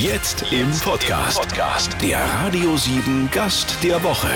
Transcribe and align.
Jetzt 0.00 0.44
im 0.52 0.70
Podcast. 0.70 1.96
Der 2.00 2.20
Radio 2.20 2.76
7 2.76 3.28
Gast 3.32 3.82
der 3.82 4.00
Woche. 4.04 4.28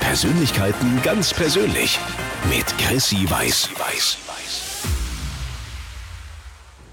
Persönlichkeiten 0.00 1.00
ganz 1.02 1.32
persönlich. 1.32 1.98
Mit 2.50 2.66
Chrissy 2.76 3.24
Weiß. 3.30 3.70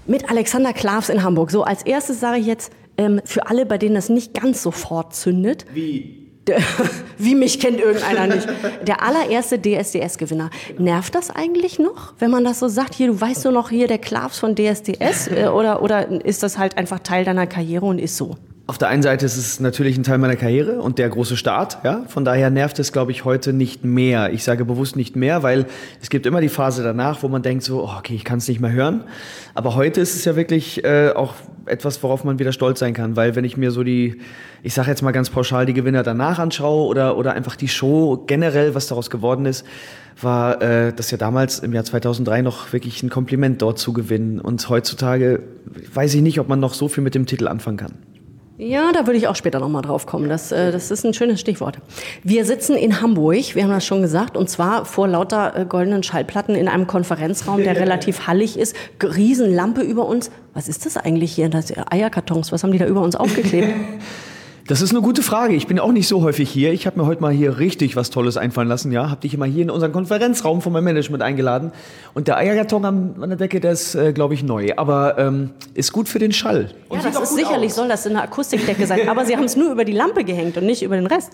Mit 0.06 0.30
Alexander 0.30 0.72
Klavs 0.72 1.10
in 1.10 1.22
Hamburg. 1.22 1.50
So, 1.50 1.64
als 1.64 1.82
erstes 1.82 2.18
sage 2.18 2.38
ich 2.38 2.46
jetzt, 2.46 2.72
ähm, 2.96 3.20
für 3.26 3.48
alle, 3.48 3.66
bei 3.66 3.76
denen 3.76 3.94
das 3.94 4.08
nicht 4.08 4.32
ganz 4.32 4.62
sofort 4.62 5.14
zündet. 5.14 5.66
Wie? 5.74 6.25
Wie 7.18 7.34
mich 7.34 7.60
kennt 7.60 7.80
irgendeiner 7.80 8.34
nicht. 8.34 8.46
Der 8.86 9.02
allererste 9.02 9.58
DSDS-Gewinner. 9.58 10.50
Nervt 10.78 11.14
das 11.14 11.30
eigentlich 11.30 11.78
noch, 11.78 12.14
wenn 12.18 12.30
man 12.30 12.44
das 12.44 12.58
so 12.58 12.68
sagt? 12.68 12.94
Hier, 12.94 13.08
du 13.08 13.20
weißt 13.20 13.44
du 13.44 13.50
noch 13.50 13.70
hier 13.70 13.88
der 13.88 13.98
Klavs 13.98 14.38
von 14.38 14.54
DSDS? 14.54 15.28
Äh, 15.28 15.48
Oder, 15.48 15.82
oder 15.82 16.24
ist 16.24 16.42
das 16.42 16.58
halt 16.58 16.76
einfach 16.76 17.00
Teil 17.00 17.24
deiner 17.24 17.46
Karriere 17.46 17.86
und 17.86 17.98
ist 17.98 18.16
so? 18.16 18.36
Auf 18.68 18.78
der 18.78 18.88
einen 18.88 19.02
Seite 19.02 19.24
ist 19.24 19.36
es 19.36 19.60
natürlich 19.60 19.96
ein 19.96 20.02
Teil 20.02 20.18
meiner 20.18 20.34
Karriere 20.34 20.80
und 20.80 20.98
der 20.98 21.08
große 21.08 21.36
Start, 21.36 21.78
ja. 21.84 22.02
Von 22.08 22.24
daher 22.24 22.50
nervt 22.50 22.80
es, 22.80 22.90
glaube 22.90 23.12
ich, 23.12 23.24
heute 23.24 23.52
nicht 23.52 23.84
mehr. 23.84 24.32
Ich 24.32 24.42
sage 24.42 24.64
bewusst 24.64 24.96
nicht 24.96 25.14
mehr, 25.14 25.44
weil 25.44 25.66
es 26.02 26.10
gibt 26.10 26.26
immer 26.26 26.40
die 26.40 26.48
Phase 26.48 26.82
danach, 26.82 27.22
wo 27.22 27.28
man 27.28 27.42
denkt 27.42 27.62
so, 27.62 27.84
oh, 27.84 27.92
okay, 27.96 28.16
ich 28.16 28.24
kann 28.24 28.38
es 28.38 28.48
nicht 28.48 28.60
mehr 28.60 28.72
hören. 28.72 29.04
Aber 29.54 29.76
heute 29.76 30.00
ist 30.00 30.16
es 30.16 30.24
ja 30.24 30.34
wirklich 30.34 30.84
äh, 30.84 31.12
auch 31.14 31.34
etwas, 31.66 32.02
worauf 32.02 32.24
man 32.24 32.40
wieder 32.40 32.50
stolz 32.50 32.80
sein 32.80 32.92
kann, 32.92 33.14
weil 33.14 33.36
wenn 33.36 33.44
ich 33.44 33.56
mir 33.56 33.70
so 33.70 33.84
die, 33.84 34.20
ich 34.64 34.74
sage 34.74 34.90
jetzt 34.90 35.02
mal 35.02 35.12
ganz 35.12 35.30
pauschal, 35.30 35.64
die 35.64 35.74
Gewinner 35.74 36.02
danach 36.02 36.40
anschaue 36.40 36.86
oder 36.88 37.16
oder 37.16 37.34
einfach 37.34 37.54
die 37.54 37.68
Show 37.68 38.24
generell, 38.26 38.74
was 38.74 38.88
daraus 38.88 39.10
geworden 39.10 39.46
ist, 39.46 39.64
war 40.20 40.60
äh, 40.60 40.92
das 40.92 41.12
ja 41.12 41.18
damals 41.18 41.60
im 41.60 41.72
Jahr 41.72 41.84
2003 41.84 42.42
noch 42.42 42.72
wirklich 42.72 43.00
ein 43.04 43.10
Kompliment 43.10 43.62
dort 43.62 43.78
zu 43.78 43.92
gewinnen 43.92 44.40
und 44.40 44.68
heutzutage 44.68 45.44
weiß 45.94 46.14
ich 46.14 46.22
nicht, 46.22 46.40
ob 46.40 46.48
man 46.48 46.58
noch 46.58 46.74
so 46.74 46.88
viel 46.88 47.04
mit 47.04 47.14
dem 47.14 47.26
Titel 47.26 47.46
anfangen 47.46 47.76
kann. 47.76 47.92
Ja, 48.58 48.90
da 48.92 49.06
würde 49.06 49.18
ich 49.18 49.28
auch 49.28 49.36
später 49.36 49.60
nochmal 49.60 49.82
drauf 49.82 50.06
kommen. 50.06 50.30
Das, 50.30 50.50
äh, 50.50 50.72
das 50.72 50.90
ist 50.90 51.04
ein 51.04 51.12
schönes 51.12 51.40
Stichwort. 51.40 51.78
Wir 52.22 52.46
sitzen 52.46 52.74
in 52.74 53.02
Hamburg, 53.02 53.54
wir 53.54 53.62
haben 53.62 53.70
das 53.70 53.84
schon 53.84 54.00
gesagt, 54.00 54.34
und 54.36 54.48
zwar 54.48 54.86
vor 54.86 55.08
lauter 55.08 55.54
äh, 55.54 55.64
goldenen 55.66 56.02
Schallplatten 56.02 56.54
in 56.54 56.66
einem 56.66 56.86
Konferenzraum, 56.86 57.62
der 57.62 57.76
relativ 57.80 58.26
hallig 58.26 58.58
ist. 58.58 58.74
Riesenlampe 59.02 59.82
über 59.82 60.06
uns. 60.06 60.30
Was 60.54 60.68
ist 60.68 60.86
das 60.86 60.96
eigentlich 60.96 61.32
hier? 61.32 61.50
Das 61.50 61.70
Eierkartons, 61.90 62.50
was 62.50 62.62
haben 62.62 62.72
die 62.72 62.78
da 62.78 62.86
über 62.86 63.02
uns 63.02 63.14
aufgeklebt? 63.14 63.68
Das 64.68 64.82
ist 64.82 64.90
eine 64.90 65.00
gute 65.00 65.22
Frage. 65.22 65.54
Ich 65.54 65.68
bin 65.68 65.78
auch 65.78 65.92
nicht 65.92 66.08
so 66.08 66.22
häufig 66.22 66.50
hier. 66.50 66.72
Ich 66.72 66.88
habe 66.88 66.98
mir 66.98 67.06
heute 67.06 67.22
mal 67.22 67.32
hier 67.32 67.58
richtig 67.58 67.94
was 67.94 68.10
Tolles 68.10 68.36
einfallen 68.36 68.68
lassen. 68.68 68.90
Ja, 68.90 69.10
habe 69.10 69.20
dich 69.20 69.32
immer 69.32 69.46
hier 69.46 69.62
in 69.62 69.70
unseren 69.70 69.92
Konferenzraum 69.92 70.60
von 70.60 70.72
meinem 70.72 70.84
Management 70.84 71.22
eingeladen. 71.22 71.70
Und 72.14 72.26
der 72.26 72.36
Eierkarton 72.36 72.84
an 72.84 73.14
der 73.20 73.36
Decke, 73.36 73.60
der 73.60 73.70
ist, 73.70 73.94
äh, 73.94 74.12
glaube 74.12 74.34
ich, 74.34 74.42
neu. 74.42 74.70
Aber 74.76 75.18
ähm, 75.18 75.50
ist 75.74 75.92
gut 75.92 76.08
für 76.08 76.18
den 76.18 76.32
Schall. 76.32 76.70
Und 76.88 77.04
ja, 77.04 77.10
das 77.10 77.30
ist 77.30 77.36
sicherlich, 77.36 77.70
aus. 77.70 77.76
soll 77.76 77.88
das 77.88 78.06
eine 78.08 78.20
Akustikdecke 78.22 78.86
sein. 78.86 79.08
Aber 79.08 79.24
sie 79.24 79.36
haben 79.36 79.44
es 79.44 79.54
nur 79.54 79.70
über 79.70 79.84
die 79.84 79.92
Lampe 79.92 80.24
gehängt 80.24 80.56
und 80.56 80.66
nicht 80.66 80.82
über 80.82 80.96
den 80.96 81.06
Rest. 81.06 81.30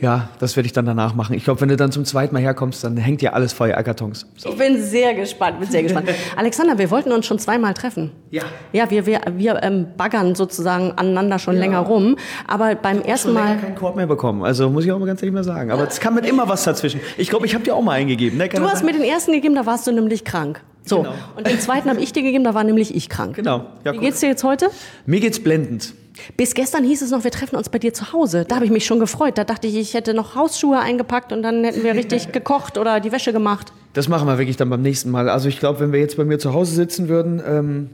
Ja, 0.00 0.28
das 0.38 0.54
werde 0.54 0.66
ich 0.66 0.72
dann 0.72 0.86
danach 0.86 1.14
machen. 1.14 1.34
Ich 1.34 1.42
glaube, 1.44 1.60
wenn 1.60 1.68
du 1.68 1.76
dann 1.76 1.90
zum 1.90 2.04
zweiten 2.04 2.32
Mal 2.32 2.40
herkommst, 2.40 2.84
dann 2.84 2.96
hängt 2.96 3.20
ja 3.20 3.32
alles 3.32 3.52
vor 3.52 3.66
Eierkartons. 3.66 4.26
Ich 4.36 4.56
bin 4.56 4.80
sehr 4.80 5.14
gespannt, 5.14 5.58
bin 5.58 5.68
sehr 5.68 5.82
gespannt. 5.82 6.08
Alexander, 6.36 6.78
wir 6.78 6.90
wollten 6.90 7.10
uns 7.10 7.26
schon 7.26 7.38
zweimal 7.40 7.74
treffen. 7.74 8.12
Ja. 8.30 8.44
Ja, 8.72 8.90
wir, 8.90 9.06
wir, 9.06 9.20
wir 9.32 9.60
ähm, 9.62 9.88
baggern 9.96 10.36
sozusagen 10.36 10.92
aneinander 10.92 11.40
schon 11.40 11.56
länger 11.56 11.80
rum. 11.80 12.16
Aber 12.46 12.76
beim 12.76 13.02
ersten 13.02 13.28
Schon 13.28 13.34
Mal. 13.34 13.56
keinen 13.58 13.74
Korb 13.74 13.96
mehr 13.96 14.06
bekommen. 14.06 14.44
Also 14.44 14.70
muss 14.70 14.84
ich 14.84 14.92
auch 14.92 14.98
mal 15.00 15.06
ganz 15.06 15.20
ehrlich 15.22 15.34
mal 15.34 15.42
sagen. 15.44 15.72
Aber 15.72 15.88
es 15.88 15.98
kam 15.98 16.14
mit 16.14 16.26
immer 16.26 16.48
was 16.48 16.62
dazwischen. 16.62 17.00
Ich 17.16 17.28
glaube, 17.28 17.46
ich 17.46 17.54
habe 17.54 17.64
dir 17.64 17.74
auch 17.74 17.82
mal 17.82 17.92
eingegeben. 17.92 18.38
Ne? 18.38 18.48
Kann 18.48 18.62
Du 18.62 18.68
hast 18.68 18.84
mir 18.84 18.92
den 18.92 19.02
ersten 19.02 19.32
gegeben, 19.32 19.56
da 19.56 19.66
warst 19.66 19.86
du 19.86 19.92
nämlich 19.92 20.24
krank. 20.24 20.60
So. 20.84 20.98
Genau. 20.98 21.14
Und 21.36 21.46
den 21.46 21.58
zweiten 21.58 21.90
habe 21.90 22.00
ich 22.00 22.12
dir 22.12 22.22
gegeben, 22.22 22.44
da 22.44 22.54
war 22.54 22.64
nämlich 22.64 22.94
ich 22.94 23.08
krank. 23.08 23.34
Genau. 23.34 23.66
Ja, 23.84 23.92
Wie 23.92 23.98
geht's 23.98 24.20
dir 24.20 24.28
jetzt 24.28 24.44
heute? 24.44 24.70
Mir 25.06 25.20
geht's 25.20 25.42
blendend. 25.42 25.94
Bis 26.36 26.54
gestern 26.54 26.84
hieß 26.84 27.02
es 27.02 27.10
noch, 27.10 27.24
wir 27.24 27.30
treffen 27.30 27.56
uns 27.56 27.68
bei 27.68 27.78
dir 27.78 27.92
zu 27.92 28.12
Hause. 28.12 28.44
Da 28.46 28.56
habe 28.56 28.64
ich 28.64 28.70
mich 28.70 28.86
schon 28.86 29.00
gefreut. 29.00 29.38
Da 29.38 29.44
dachte 29.44 29.66
ich, 29.66 29.76
ich 29.76 29.94
hätte 29.94 30.14
noch 30.14 30.34
Hausschuhe 30.34 30.78
eingepackt 30.78 31.32
und 31.32 31.42
dann 31.42 31.64
hätten 31.64 31.82
wir 31.82 31.94
richtig 31.94 32.32
gekocht 32.32 32.78
oder 32.78 33.00
die 33.00 33.12
Wäsche 33.12 33.32
gemacht. 33.32 33.72
Das 33.92 34.08
machen 34.08 34.26
wir 34.26 34.38
wirklich 34.38 34.56
dann 34.56 34.70
beim 34.70 34.82
nächsten 34.82 35.10
Mal. 35.10 35.28
Also 35.28 35.48
ich 35.48 35.58
glaube, 35.58 35.80
wenn 35.80 35.92
wir 35.92 36.00
jetzt 36.00 36.16
bei 36.16 36.24
mir 36.24 36.38
zu 36.38 36.52
Hause 36.52 36.74
sitzen 36.74 37.08
würden, 37.08 37.42
ähm, 37.46 37.90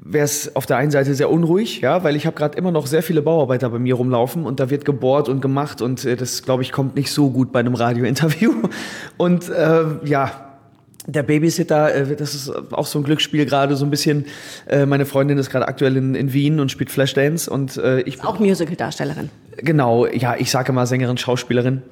wäre 0.00 0.24
es 0.24 0.54
auf 0.56 0.66
der 0.66 0.76
einen 0.76 0.90
Seite 0.90 1.14
sehr 1.14 1.30
unruhig, 1.30 1.80
ja, 1.80 2.04
weil 2.04 2.16
ich 2.16 2.26
habe 2.26 2.36
gerade 2.36 2.56
immer 2.56 2.70
noch 2.70 2.86
sehr 2.86 3.02
viele 3.02 3.22
Bauarbeiter 3.22 3.70
bei 3.70 3.78
mir 3.78 3.94
rumlaufen 3.94 4.44
und 4.44 4.60
da 4.60 4.70
wird 4.70 4.84
gebohrt 4.84 5.28
und 5.28 5.40
gemacht 5.40 5.82
und 5.82 6.04
äh, 6.04 6.16
das, 6.16 6.42
glaube 6.42 6.62
ich, 6.62 6.72
kommt 6.72 6.96
nicht 6.96 7.10
so 7.10 7.30
gut 7.30 7.52
bei 7.52 7.60
einem 7.60 7.74
Radiointerview. 7.74 8.52
Und 9.16 9.48
äh, 9.48 9.84
ja, 10.04 10.47
der 11.08 11.22
Babysitter, 11.22 11.94
äh, 11.94 12.16
das 12.16 12.34
ist 12.34 12.52
auch 12.72 12.86
so 12.86 12.98
ein 12.98 13.02
Glücksspiel 13.02 13.46
gerade 13.46 13.76
so 13.76 13.84
ein 13.84 13.90
bisschen. 13.90 14.26
Äh, 14.66 14.84
meine 14.86 15.06
Freundin 15.06 15.38
ist 15.38 15.50
gerade 15.50 15.66
aktuell 15.66 15.96
in, 15.96 16.14
in 16.14 16.32
Wien 16.32 16.60
und 16.60 16.70
spielt 16.70 16.90
Flashdance 16.90 17.50
und 17.50 17.78
äh, 17.78 18.02
ich 18.02 18.22
Auch 18.22 18.38
Musical-Darstellerin. 18.38 19.30
Genau, 19.56 20.06
ja, 20.06 20.36
ich 20.38 20.50
sage 20.50 20.72
mal 20.72 20.86
Sängerin, 20.86 21.16
Schauspielerin, 21.16 21.82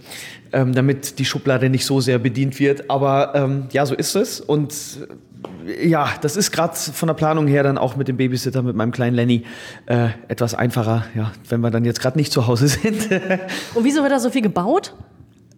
ähm, 0.53 0.75
damit 0.75 1.19
die 1.19 1.25
Schublade 1.25 1.71
nicht 1.71 1.87
so 1.87 2.00
sehr 2.00 2.19
bedient 2.19 2.60
wird. 2.60 2.91
Aber 2.91 3.32
ähm, 3.34 3.69
ja, 3.72 3.87
so 3.87 3.94
ist 3.94 4.15
es. 4.15 4.41
Und 4.41 4.75
ja, 5.83 6.10
das 6.21 6.37
ist 6.37 6.53
gerade 6.53 6.77
von 6.77 7.06
der 7.06 7.15
Planung 7.15 7.47
her 7.47 7.62
dann 7.62 7.78
auch 7.78 7.97
mit 7.97 8.09
dem 8.09 8.19
Babysitter, 8.19 8.62
mit 8.62 8.77
meinem 8.77 8.93
kleinen 8.93 9.16
Lenny, 9.16 9.44
etwas 10.28 10.54
einfacher, 10.54 11.04
ja, 11.15 11.33
wenn 11.48 11.60
wir 11.60 11.71
dann 11.71 11.84
jetzt 11.84 12.00
gerade 12.00 12.16
nicht 12.16 12.33
zu 12.33 12.47
Hause 12.47 12.69
sind. 12.83 13.10
Und 13.75 13.84
wieso 13.84 14.03
wird 14.03 14.12
da 14.12 14.19
so 14.19 14.31
viel 14.31 14.43
gebaut? 14.43 14.94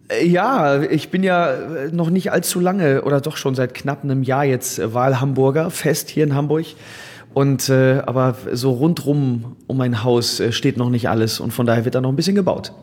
Äh, 0.09 0.27
ja, 0.27 0.81
ich 0.81 1.09
bin 1.09 1.23
ja 1.23 1.51
äh, 1.51 1.91
noch 1.91 2.09
nicht 2.09 2.31
allzu 2.31 2.59
lange 2.59 3.03
oder 3.03 3.21
doch 3.21 3.37
schon 3.37 3.55
seit 3.55 3.73
knapp 3.73 4.03
einem 4.03 4.23
Jahr 4.23 4.45
jetzt 4.45 4.79
äh, 4.79 4.93
Wahlhamburger, 4.93 5.69
fest 5.71 6.09
hier 6.09 6.23
in 6.23 6.35
Hamburg. 6.35 6.65
Und 7.33 7.69
äh, 7.69 8.01
aber 8.05 8.35
so 8.53 8.71
rundrum 8.71 9.55
um 9.67 9.77
mein 9.77 10.03
Haus 10.03 10.41
steht 10.49 10.77
noch 10.77 10.89
nicht 10.89 11.09
alles 11.09 11.39
und 11.39 11.51
von 11.51 11.67
daher 11.67 11.85
wird 11.85 11.93
da 11.93 12.01
noch 12.01 12.09
ein 12.09 12.15
bisschen 12.15 12.35
gebaut. 12.35 12.73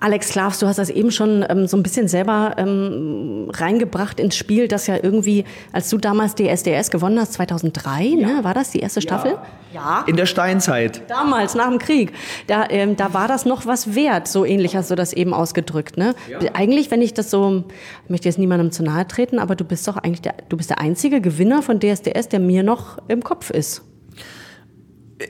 Alex 0.00 0.30
Klavs, 0.30 0.58
du 0.58 0.66
hast 0.66 0.78
das 0.78 0.88
eben 0.88 1.10
schon 1.10 1.44
ähm, 1.48 1.66
so 1.66 1.76
ein 1.76 1.82
bisschen 1.82 2.08
selber 2.08 2.54
ähm, 2.56 3.48
reingebracht 3.50 4.18
ins 4.18 4.34
Spiel, 4.34 4.66
dass 4.66 4.86
ja 4.86 4.96
irgendwie, 5.00 5.44
als 5.72 5.90
du 5.90 5.98
damals 5.98 6.34
DSDS 6.34 6.90
gewonnen 6.90 7.20
hast, 7.20 7.34
2003, 7.34 8.14
ne, 8.16 8.38
war 8.42 8.54
das 8.54 8.70
die 8.70 8.80
erste 8.80 9.02
Staffel? 9.02 9.36
Ja. 9.74 10.04
In 10.06 10.16
der 10.16 10.24
Steinzeit. 10.24 11.02
Damals, 11.08 11.54
nach 11.54 11.68
dem 11.68 11.78
Krieg, 11.78 12.12
da, 12.46 12.64
ähm, 12.70 12.96
da 12.96 13.12
war 13.12 13.28
das 13.28 13.44
noch 13.44 13.66
was 13.66 13.94
wert, 13.94 14.26
so 14.26 14.46
ähnlich 14.46 14.74
hast 14.74 14.90
du 14.90 14.94
das 14.94 15.12
eben 15.12 15.34
ausgedrückt. 15.34 15.98
Ne? 15.98 16.14
Eigentlich, 16.54 16.90
wenn 16.90 17.02
ich 17.02 17.12
das 17.12 17.30
so, 17.30 17.64
ich 18.04 18.10
möchte 18.10 18.26
jetzt 18.26 18.38
niemandem 18.38 18.72
zu 18.72 18.82
nahe 18.82 19.06
treten, 19.06 19.38
aber 19.38 19.54
du 19.54 19.64
bist 19.64 19.86
doch 19.86 19.98
eigentlich 19.98 20.22
der, 20.22 20.34
du 20.48 20.56
bist 20.56 20.70
der 20.70 20.80
einzige 20.80 21.20
Gewinner 21.20 21.62
von 21.62 21.78
DSDS, 21.78 22.28
der 22.30 22.40
mir 22.40 22.62
noch 22.62 22.98
im 23.08 23.22
Kopf 23.22 23.50
ist. 23.50 23.82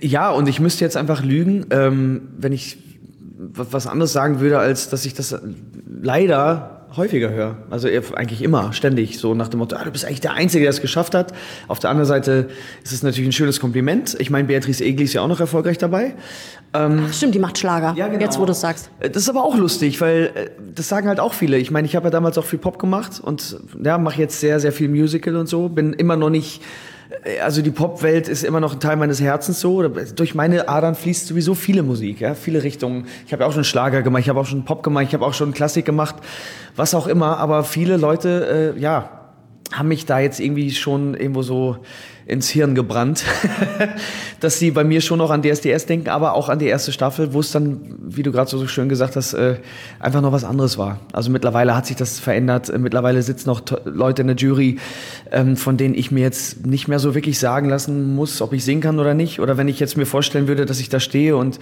Ja, 0.01 0.31
und 0.31 0.49
ich 0.49 0.61
müsste 0.61 0.85
jetzt 0.85 0.97
einfach 0.97 1.25
lügen, 1.25 1.67
ähm, 1.71 2.29
wenn 2.39 2.53
ich 2.53 2.79
was 3.41 3.87
anderes 3.87 4.13
sagen 4.13 4.41
würde, 4.41 4.59
als 4.59 4.91
dass 4.91 5.05
ich 5.07 5.15
das 5.15 5.35
leider 6.03 6.77
häufiger 6.97 7.31
höre. 7.31 7.57
Also 7.71 7.89
eigentlich 7.89 8.43
immer, 8.43 8.73
ständig, 8.73 9.19
so 9.19 9.35
nach 9.35 9.49
dem 9.49 9.59
Motto, 9.59 9.77
ah, 9.77 9.85
du 9.85 9.93
bist 9.93 10.05
eigentlich 10.05 10.21
der 10.21 10.35
Einzige, 10.35 10.63
der 10.65 10.71
es 10.71 10.81
geschafft 10.81 11.15
hat. 11.15 11.33
Auf 11.69 11.79
der 11.79 11.91
anderen 11.91 12.07
Seite 12.09 12.49
ist 12.83 12.93
es 12.93 13.03
natürlich 13.03 13.29
ein 13.29 13.33
schönes 13.33 13.61
Kompliment. 13.61 14.17
Ich 14.19 14.31
meine, 14.31 14.49
Beatrice 14.49 14.85
Egli 14.85 15.05
ist 15.05 15.13
ja 15.13 15.23
auch 15.23 15.29
noch 15.29 15.39
erfolgreich 15.41 15.79
dabei. 15.79 16.15
Ach, 16.73 16.91
stimmt, 17.13 17.35
die 17.35 17.39
macht 17.39 17.59
Schlager, 17.59 17.95
Ja, 17.97 18.09
genau. 18.09 18.21
jetzt 18.21 18.39
wo 18.39 18.45
du 18.45 18.53
es 18.53 18.61
sagst. 18.61 18.91
Äh, 19.01 19.11
Das 19.11 19.23
ist 19.25 19.29
aber 19.29 19.45
auch 19.45 19.57
lustig, 19.57 20.01
weil 20.01 20.31
äh, 20.35 20.51
das 20.75 20.89
sagen 20.89 21.09
halt 21.09 21.19
auch 21.21 21.33
viele. 21.35 21.57
Ich 21.59 21.71
meine, 21.71 21.87
ich 21.87 21.97
habe 21.97 22.07
ja 22.07 22.11
damals 22.11 22.39
auch 22.39 22.45
viel 22.45 22.59
Pop 22.61 22.79
gemacht 22.79 23.21
und 23.23 23.59
ja, 23.83 23.99
mache 23.99 24.21
jetzt 24.21 24.39
sehr, 24.41 24.61
sehr 24.61 24.73
viel 24.73 24.89
Musical 24.89 25.37
und 25.37 25.49
so. 25.49 25.69
Bin 25.69 25.93
immer 25.93 26.17
noch 26.17 26.31
nicht, 26.31 26.61
also 27.43 27.63
die 27.63 27.71
Popwelt 27.71 28.29
ist 28.29 28.45
immer 28.45 28.61
noch 28.61 28.75
ein 28.75 28.81
Teil 28.81 28.97
meines 28.97 29.21
Herzens 29.21 29.61
so. 29.61 29.87
Durch 29.89 30.35
meine 30.35 30.69
Adern 30.69 30.95
fließt 30.95 31.27
sowieso 31.27 31.55
viele 31.55 31.83
Musik, 31.83 32.21
ja, 32.21 32.35
viele 32.35 32.63
Richtungen. 32.63 33.07
Ich 33.27 33.33
habe 33.33 33.43
ja 33.43 33.49
auch 33.49 33.53
schon 33.53 33.65
Schlager 33.65 34.03
gemacht, 34.03 34.23
ich 34.23 34.29
habe 34.29 34.41
auch 34.41 34.47
schon 34.47 34.65
Pop 34.65 34.83
gemacht, 34.83 35.07
ich 35.09 35.15
habe 35.15 35.25
auch 35.25 35.35
schon 35.35 35.53
Klassik 35.53 35.85
gemacht, 35.85 36.17
was 36.77 36.95
auch 36.95 37.07
immer. 37.07 37.39
Aber 37.39 37.65
viele 37.65 37.97
Leute, 37.97 38.75
äh, 38.77 38.81
ja, 38.81 39.20
haben 39.73 39.89
mich 39.89 40.07
da 40.07 40.19
jetzt 40.19 40.41
irgendwie 40.41 40.71
schon 40.73 41.15
irgendwo 41.15 41.43
so 41.43 41.77
ins 42.27 42.49
Hirn 42.49 42.75
gebrannt, 42.75 43.25
dass 44.41 44.59
sie 44.59 44.71
bei 44.71 44.85
mir 44.85 45.01
schon 45.01 45.19
noch 45.19 45.31
an 45.31 45.43
DSDS 45.43 45.87
denken, 45.87 46.09
aber 46.09 46.35
auch 46.35 46.49
an 46.49 46.61
die 46.61 46.67
erste 46.67 46.93
Staffel, 46.93 47.33
wo 47.33 47.41
es 47.41 47.51
dann, 47.51 47.81
wie 48.03 48.23
du 48.23 48.31
gerade 48.31 48.49
so 48.49 48.65
schön 48.69 48.89
gesagt 48.89 49.17
hast, 49.17 49.33
äh, 49.35 49.57
einfach 49.99 50.21
noch 50.21 50.31
was 50.31 50.45
anderes 50.45 50.79
war. 50.79 51.01
Also 51.13 51.31
mittlerweile 51.31 51.75
hat 51.75 51.87
sich 51.87 51.97
das 51.97 52.21
verändert. 52.21 52.69
Äh, 52.69 52.79
Mittlerweile 52.79 53.23
sitzen 53.23 53.49
noch 53.49 53.63
Leute 53.85 54.23
in 54.23 54.29
der 54.29 54.37
Jury, 54.37 54.79
ähm, 55.33 55.57
von 55.57 55.77
denen 55.77 55.95
ich 55.95 56.11
mir 56.11 56.21
jetzt 56.21 56.65
nicht 56.67 56.87
mehr 56.87 57.01
so 57.01 57.15
wirklich 57.15 57.39
sagen 57.39 57.69
lassen 57.69 58.15
muss, 58.15 58.41
ob 58.43 58.53
ich 58.53 58.65
singen 58.65 58.81
kann 58.81 58.99
oder 59.01 59.15
nicht. 59.15 59.41
Oder 59.41 59.57
wenn 59.57 59.69
ich 59.69 59.81
jetzt 59.81 59.97
mir 59.97 60.07
vorstellen 60.07 60.47
würde, 60.47 60.67
dass 60.67 60.79
ich 60.79 60.89
da 60.89 61.01
stehe 61.01 61.37
und 61.37 61.59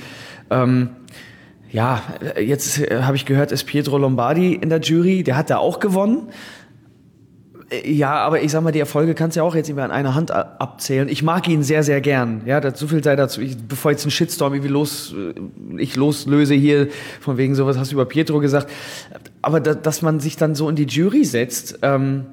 ähm, 0.50 0.90
ja, 1.70 2.02
äh, 2.36 2.42
jetzt 2.42 2.78
habe 2.90 3.16
ich 3.16 3.24
gehört, 3.24 3.52
ist 3.52 3.64
Pietro 3.64 3.98
Lombardi 3.98 4.54
in 4.54 4.68
der 4.68 4.80
Jury, 4.80 5.22
der 5.22 5.36
hat 5.36 5.50
da 5.50 5.58
auch 5.58 5.80
gewonnen. 5.80 6.28
Äh, 7.70 7.90
Ja, 7.90 8.16
aber 8.16 8.42
ich 8.42 8.50
sag 8.52 8.62
mal, 8.62 8.72
die 8.72 8.78
Erfolge 8.80 9.14
kannst 9.14 9.36
du 9.36 9.40
ja 9.40 9.44
auch 9.44 9.54
jetzt 9.54 9.68
irgendwie 9.68 9.84
an 9.84 9.90
einer 9.90 10.14
Hand 10.14 10.30
abzählen. 10.30 11.08
Ich 11.08 11.22
mag 11.22 11.48
ihn 11.48 11.62
sehr, 11.62 11.82
sehr 11.82 12.00
gern. 12.00 12.42
Ja, 12.46 12.60
so 12.74 12.86
viel 12.86 13.02
sei 13.02 13.16
dazu. 13.16 13.40
Ich, 13.40 13.56
bevor 13.56 13.90
jetzt 13.90 14.04
ein 14.06 14.10
Shitstorm 14.10 14.54
irgendwie 14.54 14.72
los, 14.72 15.14
äh, 15.14 15.80
ich 15.80 15.96
loslöse 15.96 16.54
hier, 16.54 16.88
von 17.20 17.36
wegen 17.36 17.54
sowas 17.54 17.78
hast 17.78 17.90
du 17.90 17.94
über 17.96 18.04
Pietro 18.06 18.40
gesagt. 18.40 18.70
Aber 19.42 19.60
da, 19.60 19.74
dass 19.74 20.02
man 20.02 20.20
sich 20.20 20.36
dann 20.36 20.54
so 20.54 20.68
in 20.68 20.76
die 20.76 20.86
Jury 20.86 21.24
setzt, 21.24 21.78
ähm, 21.82 22.26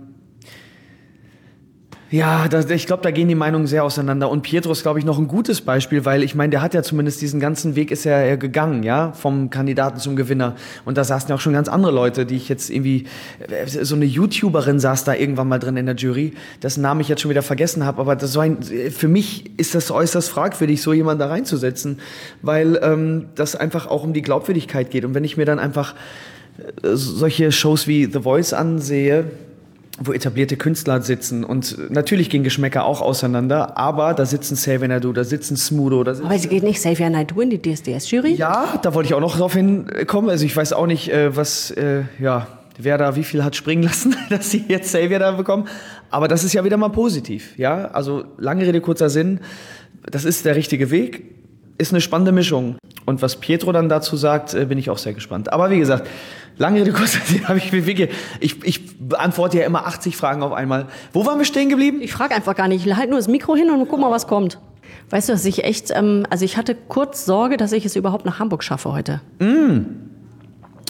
Ja, 2.12 2.48
das, 2.48 2.70
ich 2.70 2.86
glaube, 2.86 3.02
da 3.02 3.10
gehen 3.10 3.28
die 3.28 3.36
Meinungen 3.36 3.66
sehr 3.66 3.84
auseinander. 3.84 4.30
Und 4.30 4.44
Pietro 4.44 4.72
ist, 4.72 4.84
glaube 4.84 5.00
ich, 5.00 5.06
noch 5.06 5.18
ein 5.18 5.28
gutes 5.28 5.62
Beispiel, 5.62 6.06
weil 6.06 6.22
ich 6.22 6.36
meine, 6.36 6.52
der 6.52 6.62
hat 6.62 6.76
ja 6.76 6.84
zumindest 6.84 7.20
diesen 7.20 7.40
ganzen 7.40 7.76
Weg 7.76 7.90
ist 7.90 8.06
er 8.06 8.26
ja 8.28 8.36
gegangen, 8.36 8.84
ja, 8.84 9.12
vom 9.14 9.50
Kandidaten 9.50 9.98
zum 10.00 10.16
Gewinner. 10.16 10.56
Und 10.86 11.00
da 11.00 11.04
saßen 11.04 11.30
ja 11.30 11.36
auch 11.36 11.40
schon 11.40 11.54
ganz 11.54 11.68
andere 11.68 11.92
Leute, 11.92 12.28
die 12.28 12.36
ich 12.36 12.48
jetzt 12.48 12.70
irgendwie, 12.70 13.06
so 13.66 13.96
eine 13.96 14.06
YouTuberin 14.06 14.80
saß 14.80 15.04
da 15.04 15.16
irgendwann 15.16 15.48
mal 15.48 15.58
drin 15.58 15.78
in 15.78 15.88
der 15.88 15.96
Jury, 15.96 16.34
dessen 16.62 16.82
Namen 16.82 17.02
ich 17.02 17.08
jetzt 17.08 17.22
schon 17.22 17.32
wieder 17.32 17.42
vergessen 17.42 17.86
habe. 17.86 18.00
Aber 18.00 18.16
das 18.16 18.32
so 18.32 18.40
ein, 18.40 18.60
für 18.62 19.08
mich 19.08 19.58
ist 19.60 19.74
das 19.74 19.90
äußerst 19.90 20.30
fragwürdig, 20.30 20.84
so 20.84 20.94
jemanden 20.94 21.22
da 21.22 21.28
reinzusetzen, 21.28 22.00
weil 22.44 22.80
ähm, 22.84 23.30
das 23.34 23.56
einfach 23.56 23.88
auch 23.88 24.04
um 24.04 24.14
die 24.14 24.22
Glaubwürdigkeit 24.22 24.92
geht. 24.92 25.06
Und 25.06 25.16
wenn 25.16 25.24
ich 25.24 25.38
mir 25.38 25.46
dann 25.46 25.58
einfach 25.58 25.96
äh, 26.84 26.90
solche 26.94 27.52
Shows 27.52 27.88
wie 27.88 28.06
The 28.06 28.22
Voice 28.22 28.54
ansehe, 28.54 29.26
wo 29.98 30.12
etablierte 30.12 30.58
Künstler 30.58 31.02
sitzen 31.02 31.44
und 31.44 31.90
natürlich 31.90 32.30
gehen 32.30 32.44
Geschmäcker 32.44 32.84
auch 32.86 33.02
auseinander, 33.02 33.78
aber 33.78 34.14
da 34.14 34.26
sitzen 34.26 34.56
Xavier 34.56 34.90
Naidoo, 34.90 35.14
da 35.14 35.24
sitzen 35.24 35.56
Smudo. 35.56 36.04
Da 36.04 36.16
sitzen 36.16 36.28
Aber 36.28 36.38
sie 36.38 36.50
geht 36.50 36.64
nicht 36.64 36.78
Xavier 36.78 37.10
Naidoo 37.10 37.42
in 37.42 37.50
die 37.50 37.62
DSDS-Jury? 37.62 38.34
Ja, 38.34 38.78
da 38.82 38.94
wollte 38.94 39.08
ich 39.08 39.14
auch 39.14 39.22
noch 39.22 39.38
drauf 39.38 39.54
hinkommen. 39.54 40.30
Also 40.30 40.46
ich 40.46 40.56
weiß 40.56 40.74
auch 40.74 40.88
nicht, 40.88 41.10
äh, 41.10 41.36
was, 41.36 41.72
äh, 41.72 42.04
ja, 42.20 42.48
wer 42.78 42.98
da 42.98 43.16
wie 43.16 43.24
viel 43.24 43.44
hat 43.44 43.56
springen 43.56 43.84
lassen, 43.84 44.16
dass 44.30 44.52
sie 44.52 44.66
jetzt 44.68 44.88
Xavier 44.88 45.20
da 45.20 45.32
bekommen. 45.32 45.68
Aber 46.10 46.28
das 46.28 46.44
ist 46.44 46.54
ja 46.54 46.64
wieder 46.66 46.78
mal 46.78 46.90
positiv, 46.90 47.58
ja. 47.58 47.86
Also 47.86 48.26
lange 48.38 48.68
Rede, 48.68 48.82
kurzer 48.82 49.10
Sinn. 49.10 49.40
Das 50.04 50.26
ist 50.26 50.46
der 50.46 50.56
richtige 50.56 50.92
Weg. 50.92 51.24
Ist 51.78 51.92
eine 51.92 52.02
spannende 52.02 52.32
Mischung. 52.32 52.78
Und 53.06 53.22
was 53.22 53.36
Pietro 53.36 53.72
dann 53.72 53.90
dazu 53.90 54.16
sagt, 54.18 54.54
äh, 54.54 54.66
bin 54.66 54.78
ich 54.78 54.90
auch 54.90 54.98
sehr 54.98 55.14
gespannt. 55.14 55.52
Aber 55.52 55.70
wie 55.70 55.80
gesagt, 55.80 56.08
Lange 56.58 56.80
Rede, 56.82 56.92
kurzer 56.94 57.20
Sinn, 57.20 57.48
habe 57.48 57.58
ich 57.58 57.72
mir 57.72 58.10
ich, 58.40 58.64
ich 58.64 58.98
beantworte 58.98 59.58
ja 59.58 59.66
immer 59.66 59.86
80 59.88 60.16
Fragen 60.16 60.42
auf 60.42 60.54
einmal. 60.54 60.88
Wo 61.12 61.26
waren 61.26 61.38
wir 61.38 61.46
stehen 61.46 61.70
geblieben? 61.70 62.02
Ich 62.02 62.14
frage 62.14 62.34
einfach 62.34 62.56
gar 62.56 62.68
nicht. 62.68 62.86
Ich 62.86 62.96
halte 62.96 63.10
nur 63.10 63.20
das 63.20 63.28
Mikro 63.28 63.56
hin 63.56 63.70
und 63.70 63.88
guck 63.88 64.00
mal, 64.00 64.12
was 64.12 64.28
kommt. 64.28 64.60
Weißt 65.10 65.30
du, 65.30 65.34
dass 65.34 65.46
ich 65.46 65.64
echt, 65.64 65.92
ähm, 65.92 66.26
also 66.30 66.46
ich 66.46 66.58
hatte 66.58 66.76
kurz 66.76 67.26
Sorge, 67.26 67.58
dass 67.58 67.72
ich 67.72 67.86
es 67.86 67.96
überhaupt 67.96 68.26
nach 68.26 68.40
Hamburg 68.40 68.64
schaffe 68.64 68.92
heute. 68.92 69.22
Mm. 69.40 69.82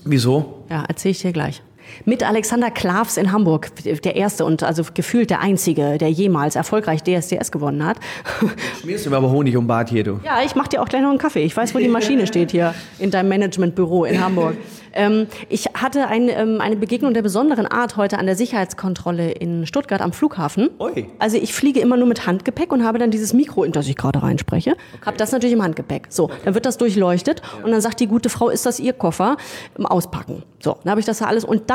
Wieso? 0.06 0.64
Ja, 0.70 0.84
erzähle 0.88 1.12
ich 1.12 1.22
dir 1.22 1.34
gleich. 1.34 1.64
Mit 2.06 2.24
Alexander 2.24 2.72
Klavs 2.72 3.18
in 3.18 3.32
Hamburg, 3.32 3.70
der 3.86 4.16
erste 4.16 4.46
und 4.46 4.64
also 4.64 4.84
gefühlt 4.94 5.30
der 5.30 5.42
einzige, 5.42 5.98
der 5.98 6.10
jemals 6.10 6.56
erfolgreich 6.56 7.04
DSDS 7.04 7.52
gewonnen 7.52 7.86
hat. 7.86 7.98
Schmierst 8.82 9.06
du 9.06 9.10
mir 9.10 9.18
aber 9.18 9.32
Honig 9.32 9.56
um 9.58 9.68
Bart 9.68 9.90
hier, 9.90 10.04
du? 10.04 10.20
Ja, 10.24 10.44
ich 10.44 10.56
mach 10.56 10.68
dir 10.68 10.82
auch 10.82 10.88
gleich 10.88 11.02
noch 11.02 11.10
einen 11.10 11.20
Kaffee. 11.20 11.44
Ich 11.44 11.56
weiß, 11.56 11.74
wo 11.76 11.80
die 11.80 11.88
Maschine 11.88 12.28
steht 12.28 12.52
hier 12.52 12.74
in 13.00 13.12
deinem 13.12 13.30
Managementbüro 13.30 14.06
in 14.06 14.24
Hamburg. 14.24 14.56
Ähm, 14.96 15.28
ich 15.50 15.66
hatte 15.74 16.08
ein, 16.08 16.30
ähm, 16.30 16.62
eine 16.62 16.78
Begegnung 16.78 17.14
der 17.14 17.22
besonderen 17.22 17.68
Art 17.68 17.98
heute 17.98 18.18
an 18.18 18.26
der 18.26 18.36
Sicherheitskontrolle 18.36 19.32
in 19.32 19.68
Stuttgart 19.68 20.02
am 20.02 20.14
Flughafen. 20.14 20.70
Ui. 20.80 21.08
Also 21.20 21.38
ich 21.38 21.54
fliege 21.54 21.82
immer 21.82 21.98
nur 21.98 22.08
mit 22.08 22.26
Handgepäck 22.26 22.72
und 22.72 22.84
habe 22.84 22.98
dann 22.98 23.12
dieses 23.12 23.34
Mikro, 23.34 23.64
in 23.64 23.74
das 23.74 23.88
ich 23.88 23.98
gerade 23.98 24.24
reinspreche, 24.24 24.72
okay. 24.72 25.06
habe 25.06 25.18
das 25.18 25.34
natürlich 25.34 25.54
im 25.54 25.62
Handgepäck. 25.62 26.08
So, 26.10 26.30
dann 26.46 26.54
wird 26.54 26.66
das 26.66 26.78
durchleuchtet 26.78 27.42
ja. 27.42 27.66
und 27.66 27.72
dann 27.72 27.82
sagt 27.82 28.00
die 28.00 28.08
gute 28.08 28.30
Frau, 28.30 28.50
ist 28.50 28.66
das 28.66 28.80
ihr 28.80 28.94
Koffer? 28.94 29.36
Auspacken. 29.84 30.44
So, 30.62 30.78
dann 30.84 30.92
habe 30.92 31.00
ich 31.00 31.06
das 31.06 31.20
da 31.20 31.26
alles 31.26 31.44
und 31.44 31.70
dann 31.70 31.75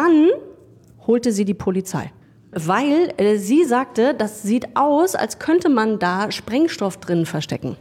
holte 1.07 1.33
sie 1.33 1.45
die 1.45 1.55
Polizei 1.55 2.13
weil 2.53 3.13
äh, 3.17 3.37
sie 3.37 3.65
sagte, 3.65 4.15
das 4.15 4.43
sieht 4.43 4.77
aus, 4.77 5.15
als 5.15 5.39
könnte 5.39 5.69
man 5.69 5.99
da 5.99 6.31
Sprengstoff 6.31 6.99
drin 6.99 7.27
verstecken. 7.27 7.77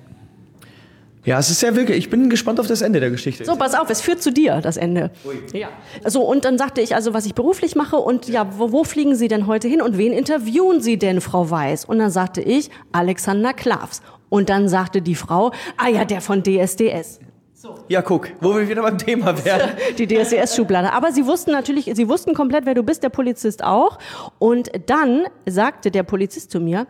Ja, 1.25 1.37
es 1.37 1.49
ist 1.49 1.59
sehr 1.59 1.75
wirklich. 1.75 1.97
Ich 1.97 2.09
bin 2.09 2.29
gespannt 2.29 2.59
auf 2.59 2.67
das 2.67 2.81
Ende 2.81 2.99
der 2.99 3.09
Geschichte. 3.09 3.43
So, 3.43 3.55
pass 3.55 3.75
auf, 3.75 3.89
es 3.89 3.99
führt 3.99 4.21
zu 4.21 4.31
dir, 4.31 4.61
das 4.61 4.77
Ende. 4.77 5.11
Ui. 5.25 5.35
Ja. 5.53 5.67
So, 6.05 6.21
und 6.21 6.45
dann 6.45 6.57
sagte 6.57 6.81
ich 6.81 6.95
also, 6.95 7.13
was 7.13 7.25
ich 7.25 7.35
beruflich 7.35 7.75
mache 7.75 7.97
und 7.97 8.29
ja, 8.29 8.57
wo, 8.57 8.71
wo, 8.71 8.83
fliegen 8.83 9.15
Sie 9.15 9.27
denn 9.27 9.45
heute 9.45 9.67
hin 9.67 9.81
und 9.81 9.97
wen 9.97 10.13
interviewen 10.13 10.81
Sie 10.81 10.97
denn, 10.97 11.19
Frau 11.19 11.49
Weiß? 11.49 11.85
Und 11.85 11.99
dann 11.99 12.09
sagte 12.09 12.41
ich, 12.41 12.69
Alexander 12.93 13.53
Klavs. 13.53 14.01
Und 14.29 14.49
dann 14.49 14.69
sagte 14.69 15.01
die 15.01 15.15
Frau, 15.15 15.51
ah 15.77 15.89
ja, 15.89 16.05
der 16.05 16.21
von 16.21 16.41
DSDS. 16.41 17.19
So. 17.61 17.75
Ja, 17.89 18.01
guck, 18.01 18.29
wo 18.39 18.55
wir 18.55 18.69
wieder 18.69 18.81
beim 18.81 18.97
Thema 18.97 19.35
wären. 19.43 19.71
Die 19.97 20.07
DSDS-Schublade. 20.07 20.93
Aber 20.93 21.11
sie 21.11 21.25
wussten 21.25 21.51
natürlich, 21.51 21.91
sie 21.93 22.07
wussten 22.07 22.33
komplett, 22.33 22.65
wer 22.65 22.73
du 22.73 22.83
bist, 22.83 23.03
der 23.03 23.09
Polizist 23.09 23.65
auch. 23.65 23.99
Und 24.39 24.71
dann 24.85 25.25
sagte 25.45 25.91
der 25.91 26.03
Polizist 26.03 26.51
zu 26.51 26.61
mir, 26.61 26.87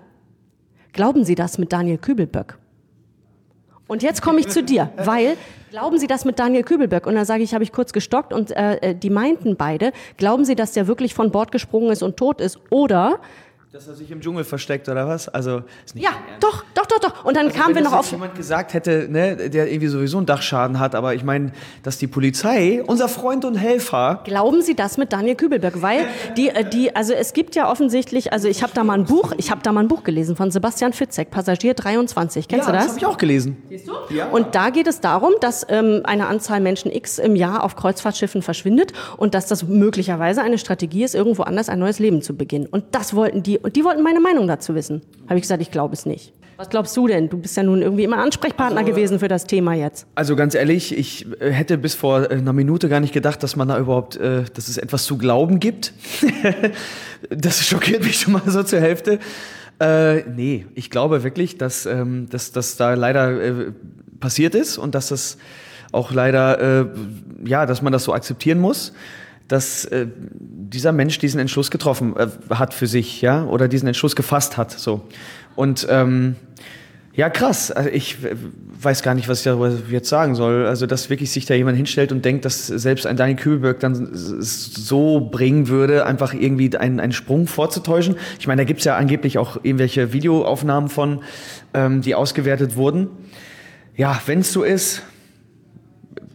glauben 0.93 1.23
Sie 1.23 1.33
das 1.33 1.57
mit 1.57 1.73
Daniel 1.73 1.97
Kübelböck? 1.97 2.59
Und 3.87 4.03
jetzt 4.03 4.21
komme 4.21 4.41
ich 4.41 4.47
zu 4.49 4.61
dir, 4.61 4.91
weil 4.97 5.37
glauben 5.71 5.97
Sie 5.97 6.05
das 6.05 6.23
mit 6.23 6.37
Daniel 6.37 6.61
Kübelberg? 6.61 7.07
Und 7.07 7.15
dann 7.15 7.25
sage 7.25 7.41
ich, 7.41 7.55
habe 7.55 7.63
ich 7.63 7.71
kurz 7.71 7.91
gestockt 7.91 8.31
und 8.31 8.51
äh, 8.51 8.75
äh, 8.75 8.95
die 8.95 9.09
meinten 9.09 9.55
beide, 9.55 9.91
glauben 10.17 10.45
Sie, 10.45 10.53
dass 10.53 10.73
der 10.73 10.85
wirklich 10.85 11.15
von 11.15 11.31
Bord 11.31 11.51
gesprungen 11.51 11.89
ist 11.89 12.03
und 12.03 12.15
tot 12.15 12.39
ist? 12.41 12.59
Oder 12.69 13.21
dass 13.71 13.87
er 13.87 13.93
sich 13.93 14.09
im 14.09 14.19
Dschungel 14.19 14.43
versteckt 14.45 14.89
oder 14.89 15.07
was? 15.07 15.29
Also 15.29 15.61
ja, 15.93 16.09
doch, 16.39 16.65
doch, 16.73 16.87
doch, 16.87 16.97
doch. 16.97 17.23
Und 17.23 17.37
dann 17.37 17.49
also, 17.49 17.59
kamen 17.59 17.75
wir 17.75 17.83
noch 17.83 17.93
auf. 17.93 18.11
Wenn 18.11 18.17
jemand 18.17 18.35
gesagt 18.35 18.73
hätte, 18.73 19.07
ne, 19.07 19.47
der 19.51 19.71
irgendwie 19.71 19.89
sowieso 19.89 20.17
einen 20.17 20.25
Dachschaden 20.25 20.79
hat, 20.79 20.95
aber 20.95 21.13
ich 21.13 21.23
meine, 21.23 21.51
dass 21.83 21.99
die 21.99 22.07
Polizei, 22.07 22.81
unser 22.83 23.07
Freund 23.07 23.45
und 23.45 23.53
Helfer. 23.53 24.21
Glauben 24.23 24.63
Sie 24.63 24.73
das 24.73 24.97
mit 24.97 25.13
Daniel 25.13 25.35
Kübelberg? 25.35 25.83
Weil 25.83 26.07
die, 26.35 26.49
äh, 26.49 26.67
die, 26.67 26.95
also 26.95 27.13
es 27.13 27.33
gibt 27.33 27.53
ja 27.53 27.69
offensichtlich, 27.69 28.33
also 28.33 28.47
ich 28.47 28.63
habe 28.63 28.73
da 28.73 28.83
mal 28.83 28.97
ein 28.97 29.05
Buch, 29.05 29.33
ich 29.37 29.51
habe 29.51 29.61
da 29.61 29.71
mal 29.71 29.81
ein 29.81 29.87
Buch 29.87 30.03
gelesen 30.03 30.35
von 30.35 30.49
Sebastian 30.49 30.91
Fitzek, 30.91 31.29
Passagier 31.29 31.75
23. 31.75 32.47
Kennst 32.47 32.65
ja, 32.65 32.71
du 32.71 32.75
das? 32.75 32.85
das 32.87 32.95
habe 32.95 32.99
ich 33.01 33.05
auch 33.05 33.19
gelesen. 33.19 33.61
Siehst 33.69 33.87
du? 33.87 33.93
Ja. 34.09 34.29
Und 34.29 34.55
da 34.55 34.71
geht 34.71 34.87
es 34.87 34.99
darum, 34.99 35.33
dass 35.41 35.63
ähm, 35.69 36.01
eine 36.05 36.25
Anzahl 36.25 36.59
Menschen 36.59 36.91
X 36.91 37.19
im 37.19 37.35
Jahr 37.35 37.63
auf 37.63 37.75
Kreuzfahrtschiffen 37.75 38.41
verschwindet 38.41 38.93
und 39.17 39.35
dass 39.35 39.45
das 39.45 39.67
möglicherweise 39.67 40.41
eine 40.41 40.57
Strategie 40.57 41.03
ist, 41.03 41.13
irgendwo 41.13 41.43
anders 41.43 41.69
ein 41.69 41.77
neues 41.77 41.99
Leben 41.99 42.23
zu 42.23 42.35
beginnen. 42.35 42.65
Und 42.65 42.85
das 42.95 43.13
wollten 43.13 43.43
die, 43.43 43.58
und 43.61 43.75
die 43.75 43.83
wollten 43.83 44.03
meine 44.03 44.19
Meinung 44.19 44.47
dazu 44.47 44.75
wissen. 44.75 45.01
Habe 45.27 45.35
ich 45.35 45.43
gesagt, 45.43 45.61
ich 45.61 45.71
glaube 45.71 45.93
es 45.93 46.05
nicht. 46.05 46.33
Was 46.59 46.69
glaubst 46.69 46.97
du 46.97 47.07
denn? 47.07 47.29
Du 47.29 47.37
bist 47.37 47.55
ja 47.55 47.63
nun 47.63 47.81
irgendwie 47.81 48.03
immer 48.03 48.17
Ansprechpartner 48.17 48.81
also, 48.81 48.91
gewesen 48.91 49.19
für 49.19 49.29
das 49.29 49.45
Thema 49.45 49.75
jetzt. 49.75 50.05
Also 50.15 50.35
ganz 50.35 50.55
ehrlich, 50.55 50.97
ich 50.97 51.25
äh, 51.39 51.51
hätte 51.51 51.77
bis 51.77 51.95
vor 51.95 52.29
äh, 52.29 52.33
einer 52.33 52.51
Minute 52.51 52.89
gar 52.89 52.99
nicht 52.99 53.13
gedacht, 53.13 53.41
dass 53.43 53.55
man 53.55 53.69
da 53.69 53.79
überhaupt, 53.79 54.17
äh, 54.17 54.43
dass 54.53 54.67
es 54.67 54.77
etwas 54.77 55.05
zu 55.05 55.17
glauben 55.17 55.61
gibt. 55.61 55.93
das 57.29 57.65
schockiert 57.65 58.03
mich 58.03 58.19
schon 58.19 58.33
mal 58.33 58.41
so 58.45 58.61
zur 58.63 58.81
Hälfte. 58.81 59.19
Äh, 59.79 60.23
nee, 60.29 60.65
ich 60.75 60.89
glaube 60.89 61.23
wirklich, 61.23 61.57
dass, 61.57 61.85
ähm, 61.85 62.27
dass 62.29 62.51
das 62.51 62.75
da 62.75 62.93
leider 62.93 63.41
äh, 63.41 63.71
passiert 64.19 64.53
ist 64.53 64.77
und 64.77 64.95
dass 64.95 65.07
das 65.07 65.37
auch 65.93 66.11
leider, 66.11 66.81
äh, 66.81 66.85
ja, 67.45 67.65
dass 67.67 67.81
man 67.81 67.93
das 67.93 68.03
so 68.03 68.13
akzeptieren 68.13 68.59
muss 68.59 68.91
dass 69.49 69.83
äh, 69.85 70.07
dieser 70.15 70.93
Mensch 70.93 71.19
diesen 71.19 71.39
Entschluss 71.39 71.71
getroffen 71.71 72.15
äh, 72.15 72.27
hat 72.55 72.73
für 72.73 72.87
sich, 72.87 73.21
ja, 73.21 73.43
oder 73.43 73.67
diesen 73.67 73.87
Entschluss 73.87 74.15
gefasst 74.15 74.55
hat, 74.55 74.71
so. 74.71 75.01
Und 75.55 75.85
ähm, 75.89 76.35
ja, 77.19 77.29
krass. 77.29 77.69
Also 77.69 77.89
ich 77.89 78.17
weiß 78.81 79.03
gar 79.03 79.13
nicht, 79.13 79.27
was 79.27 79.39
ich 79.39 79.43
darüber 79.43 79.73
jetzt 79.89 80.07
sagen 80.07 80.35
soll. 80.35 80.65
Also, 80.65 80.85
dass 80.85 81.09
wirklich 81.09 81.31
sich 81.31 81.45
da 81.45 81.53
jemand 81.53 81.75
hinstellt 81.75 82.13
und 82.13 82.23
denkt, 82.23 82.45
dass 82.45 82.67
selbst 82.67 83.05
ein 83.05 83.17
Daniel 83.17 83.35
Kübelberg 83.37 83.79
dann 83.81 84.09
so 84.13 85.19
bringen 85.29 85.67
würde, 85.67 86.05
einfach 86.05 86.33
irgendwie 86.33 86.77
einen, 86.77 87.01
einen 87.01 87.11
Sprung 87.11 87.47
vorzutäuschen. 87.47 88.15
Ich 88.39 88.47
meine, 88.47 88.61
da 88.61 88.65
gibt's 88.65 88.85
ja 88.85 88.95
angeblich 88.95 89.37
auch 89.37 89.57
irgendwelche 89.63 90.13
Videoaufnahmen 90.13 90.89
von, 90.89 91.21
ähm, 91.73 92.01
die 92.01 92.15
ausgewertet 92.15 92.77
wurden. 92.77 93.09
Ja, 93.97 94.21
wenn 94.25 94.39
es 94.39 94.53
so 94.53 94.63
ist, 94.63 95.01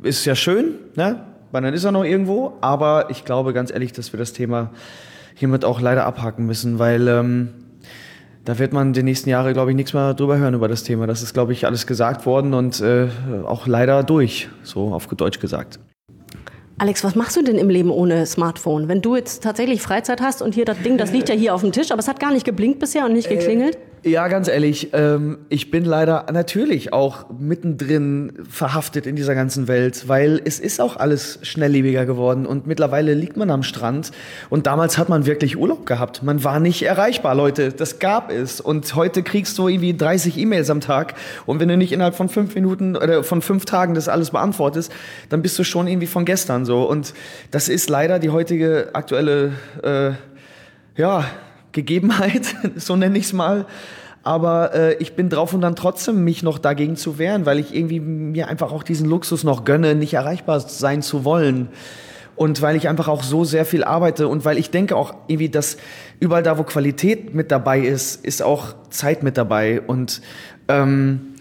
ist 0.02 0.26
ja 0.26 0.35
schön, 0.35 0.75
ne? 0.97 1.25
Weil 1.54 1.62
dann 1.62 1.73
ist 1.73 1.84
er 1.84 1.92
noch 1.92 2.04
irgendwo. 2.04 2.54
Aber 2.61 3.06
ich 3.11 3.25
glaube 3.25 3.52
ganz 3.52 3.70
ehrlich, 3.70 3.92
dass 3.92 4.12
wir 4.12 4.18
das 4.18 4.32
Thema 4.32 4.70
hiermit 5.37 5.64
auch 5.64 5.80
leider 5.80 6.04
abhaken 6.04 6.46
müssen, 6.46 6.80
weil 6.80 7.06
ähm, 7.06 7.49
da 8.44 8.58
wird 8.58 8.73
man 8.73 8.92
die 8.92 9.04
nächsten 9.04 9.30
Jahre, 9.30 9.52
glaube 9.52 9.70
ich, 9.70 9.76
nichts 9.76 9.94
mehr 9.94 10.14
drüber 10.14 10.37
hören 10.37 10.54
über 10.54 10.66
das 10.66 10.82
Thema. 10.82 11.06
Das 11.06 11.23
ist, 11.23 11.32
glaube 11.32 11.52
ich, 11.52 11.64
alles 11.64 11.87
gesagt 11.87 12.26
worden 12.26 12.54
und 12.54 12.80
äh, 12.80 13.06
auch 13.46 13.68
leider 13.68 14.02
durch, 14.02 14.49
so 14.64 14.92
auf 14.92 15.06
Deutsch 15.06 15.38
gesagt. 15.38 15.78
Alex, 16.76 17.04
was 17.04 17.14
machst 17.14 17.37
du 17.37 17.42
denn 17.42 17.56
im 17.56 17.70
Leben 17.70 17.90
ohne 17.90 18.26
Smartphone? 18.26 18.88
Wenn 18.88 19.00
du 19.00 19.14
jetzt 19.14 19.44
tatsächlich 19.44 19.80
Freizeit 19.80 20.20
hast 20.20 20.42
und 20.42 20.54
hier 20.54 20.64
das 20.64 20.78
Ding, 20.80 20.99
das 20.99 21.12
liegt 21.12 21.28
ja 21.28 21.37
hier 21.37 21.54
auf 21.54 21.61
dem 21.61 21.70
Tisch, 21.70 21.92
aber 21.92 22.00
es 22.00 22.08
hat 22.08 22.18
gar 22.18 22.32
nicht 22.32 22.44
geblinkt 22.44 22.80
bisher 22.80 23.04
und 23.04 23.12
nicht 23.12 23.30
äh, 23.30 23.37
geklingelt? 23.37 23.76
Äh, 23.76 23.93
ja, 24.04 24.28
ganz 24.28 24.49
ehrlich, 24.49 24.90
ähm, 24.92 25.38
ich 25.49 25.70
bin 25.70 25.87
leider 25.87 26.26
natürlich 26.30 26.92
auch 26.92 27.30
mittendrin 27.30 28.34
verhaftet 28.49 29.06
in 29.06 29.16
dieser 29.16 29.34
ganzen 29.34 29.66
Welt, 29.66 30.08
weil 30.08 30.42
es 30.44 30.61
ist 30.61 30.78
auch 30.78 30.96
alles 30.96 31.38
schnelllebiger 31.40 32.04
geworden 32.04 32.44
und 32.44 32.66
mittlerweile 32.66 33.14
liegt 33.14 33.38
man 33.38 33.50
am 33.50 33.62
Strand. 33.62 34.11
Und 34.50 34.66
damals 34.66 34.99
hat 34.99 35.08
man 35.08 35.25
wirklich 35.25 35.56
Urlaub 35.56 35.87
gehabt. 35.87 36.23
Man 36.23 36.44
war 36.44 36.61
nicht 36.61 36.82
erreichbar, 36.82 37.34
Leute, 37.34 37.73
das 37.73 37.99
gab 37.99 38.30
es. 38.30 38.61
Und 38.61 38.94
heute 38.94 39.23
kriegst 39.23 39.56
du 39.56 39.68
irgendwie 39.68 39.96
30 39.96 40.37
E-Mails 40.37 40.68
am 40.68 40.80
Tag. 40.80 41.14
Und 41.46 41.58
wenn 41.61 41.68
du 41.68 41.78
nicht 41.78 41.92
innerhalb 41.92 42.14
von 42.14 42.28
fünf 42.28 42.54
Minuten 42.54 42.96
oder 42.96 43.25
von 43.25 43.40
fünf 43.40 43.64
Tagen 43.64 43.94
das 43.94 44.08
alles 44.08 44.32
beantwortest, 44.32 44.92
dann 45.30 45.40
bist 45.40 45.58
du 45.58 45.64
schon 45.64 45.87
irgendwie 45.87 46.06
von 46.06 46.26
gestern 46.26 46.66
so. 46.66 46.82
Und 46.82 47.14
das 47.50 47.70
ist 47.70 47.88
leider 47.88 48.18
die 48.18 48.28
heutige 48.28 48.90
aktuelle, 48.92 49.52
äh, 49.82 50.11
ja, 51.00 51.25
Gegebenheit, 51.75 52.54
so 52.76 52.97
nenne 52.97 53.19
ich 53.19 53.25
es 53.25 53.33
mal. 53.35 53.66
Aber 54.23 54.75
äh, 54.75 54.95
ich 54.95 55.12
bin 55.12 55.28
drauf 55.28 55.52
und 55.52 55.61
dann 55.61 55.76
trotzdem, 55.76 56.25
mich 56.25 56.43
noch 56.43 56.59
dagegen 56.59 56.97
zu 56.97 57.19
wehren, 57.19 57.45
weil 57.45 57.59
ich 57.59 57.75
irgendwie 57.75 58.00
mir 58.00 58.49
einfach 58.49 58.73
auch 58.73 58.83
diesen 58.83 59.07
Luxus 59.07 59.45
noch 59.45 59.66
gönne, 59.66 59.95
nicht 59.95 60.14
erreichbar 60.14 60.61
sein 60.61 61.02
zu 61.02 61.26
wollen. 61.26 61.69
und 62.37 62.62
weil 62.62 62.75
ich 62.75 62.88
einfach 62.88 63.09
auch 63.09 63.23
so 63.23 63.45
sehr 63.45 63.64
viel 63.64 63.85
arbeite 63.85 64.26
und 64.28 64.45
weil 64.45 64.59
ich 64.59 64.71
denke 64.71 64.97
auch 64.97 65.14
irgendwie, 65.28 65.50
dass 65.50 65.76
überall 66.21 66.43
da, 66.43 66.59
wo 66.59 66.64
Qualität 66.64 67.35
mit 67.35 67.52
dabei 67.52 67.81
ist, 67.81 68.25
ist 68.25 68.43
auch 68.43 68.75
Zeit 68.90 69.23
mit 69.23 69.37
dabei 69.37 69.81
und 69.81 70.21
ähm, 70.69 71.35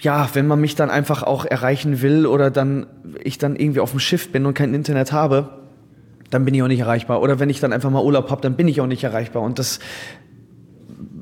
ja, 0.00 0.28
wenn 0.34 0.46
man 0.46 0.60
mich 0.60 0.74
dann 0.74 0.90
einfach 0.90 1.22
auch 1.22 1.44
erreichen 1.44 2.02
will 2.02 2.26
oder 2.26 2.50
dann 2.50 2.86
ich 3.22 3.38
dann 3.38 3.56
irgendwie 3.56 3.80
auf 3.80 3.92
dem 3.92 4.00
Schiff 4.00 4.30
bin 4.30 4.46
und 4.46 4.54
kein 4.54 4.74
Internet 4.74 5.12
habe, 5.12 5.61
dann 6.32 6.46
bin 6.46 6.54
ich 6.54 6.62
auch 6.62 6.68
nicht 6.68 6.80
erreichbar. 6.80 7.20
Oder 7.20 7.38
wenn 7.38 7.50
ich 7.50 7.60
dann 7.60 7.72
einfach 7.72 7.90
mal 7.90 8.02
Urlaub 8.02 8.30
habe, 8.30 8.40
dann 8.40 8.56
bin 8.56 8.66
ich 8.66 8.80
auch 8.80 8.86
nicht 8.86 9.04
erreichbar. 9.04 9.42
Und 9.42 9.58
das, 9.58 9.80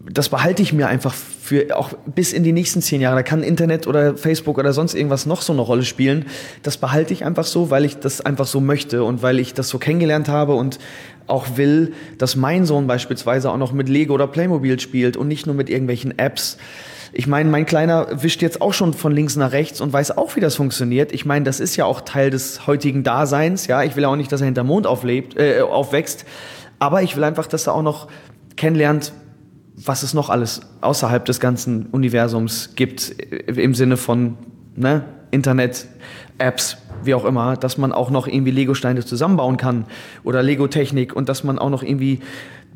das 0.09 0.29
behalte 0.29 0.63
ich 0.63 0.73
mir 0.73 0.87
einfach 0.87 1.13
für 1.13 1.77
auch 1.77 1.93
bis 2.07 2.33
in 2.33 2.45
die 2.45 2.53
nächsten 2.53 2.81
zehn 2.81 3.01
Jahre. 3.01 3.17
Da 3.17 3.23
kann 3.25 3.43
Internet 3.43 3.89
oder 3.89 4.17
Facebook 4.17 4.57
oder 4.57 4.73
sonst 4.73 4.95
irgendwas 4.95 5.27
noch 5.27 5.43
so 5.43 5.53
eine 5.53 5.63
Rolle 5.63 5.83
spielen. 5.83 6.27
Das 6.63 6.77
behalte 6.77 7.13
ich 7.13 7.25
einfach 7.25 7.45
so, 7.45 7.71
weil 7.71 7.85
ich 7.85 7.99
das 7.99 8.21
einfach 8.21 8.47
so 8.47 8.61
möchte 8.61 9.03
und 9.03 9.21
weil 9.21 9.41
ich 9.41 9.53
das 9.53 9.69
so 9.69 9.79
kennengelernt 9.79 10.29
habe 10.29 10.55
und 10.55 10.79
auch 11.27 11.57
will, 11.57 11.93
dass 12.19 12.37
mein 12.37 12.65
Sohn 12.65 12.87
beispielsweise 12.87 13.51
auch 13.51 13.57
noch 13.57 13.73
mit 13.73 13.89
Lego 13.89 14.15
oder 14.15 14.29
Playmobil 14.29 14.79
spielt 14.79 15.17
und 15.17 15.27
nicht 15.27 15.47
nur 15.47 15.57
mit 15.57 15.69
irgendwelchen 15.69 16.17
Apps. 16.21 16.57
Ich 17.13 17.27
meine, 17.27 17.51
mein 17.51 17.67
Kleiner 17.67 18.23
wischt 18.23 18.41
jetzt 18.43 18.61
auch 18.61 18.73
schon 18.73 18.95
von 18.95 19.13
links 19.13 19.37
nach 19.37 19.53
rechts 19.53 19.81
und 19.81 19.93
weiß 19.93 20.17
auch, 20.17 20.37
wie 20.37 20.41
das 20.41 20.55
funktioniert. 20.55 21.13
Ich 21.13 21.25
meine, 21.25 21.45
das 21.45 21.59
ist 21.59 21.77
ja 21.77 21.85
auch 21.85 22.03
Teil 22.03 22.31
des 22.31 22.67
heutigen 22.67 23.03
Daseins. 23.03 23.67
Ja, 23.67 23.83
ich 23.83 23.97
will 23.97 24.05
auch 24.05 24.17
nicht, 24.17 24.31
dass 24.31 24.41
er 24.41 24.47
hinter 24.47 24.65
Mond 24.65 24.87
auflebt, 24.87 25.37
äh, 25.37 25.61
aufwächst. 25.61 26.25
Aber 26.79 27.03
ich 27.03 27.17
will 27.17 27.25
einfach, 27.25 27.47
dass 27.47 27.67
er 27.67 27.75
auch 27.75 27.83
noch 27.83 28.09
kennenlernt, 28.57 29.13
was 29.77 30.03
es 30.03 30.15
noch 30.15 30.31
alles 30.31 30.61
außerhalb 30.81 31.25
des 31.25 31.41
ganzen 31.41 31.87
Universums 31.87 32.75
gibt, 32.77 33.11
im 33.11 33.75
Sinne 33.75 33.97
von 33.97 34.37
ne, 34.77 35.05
Internet, 35.31 35.87
Apps, 36.39 36.77
wie 37.05 37.15
auch 37.15 37.25
immer, 37.25 37.57
dass 37.57 37.79
man 37.79 37.93
auch 37.93 38.11
noch 38.11 38.27
irgendwie 38.27 38.51
Lego-Steine 38.51 39.05
zusammenbauen 39.05 39.57
kann 39.57 39.85
oder 40.25 40.43
Lego-Technik 40.43 41.15
und 41.15 41.29
dass 41.29 41.45
man 41.45 41.59
auch 41.59 41.71
noch 41.71 41.83
irgendwie 41.83 42.21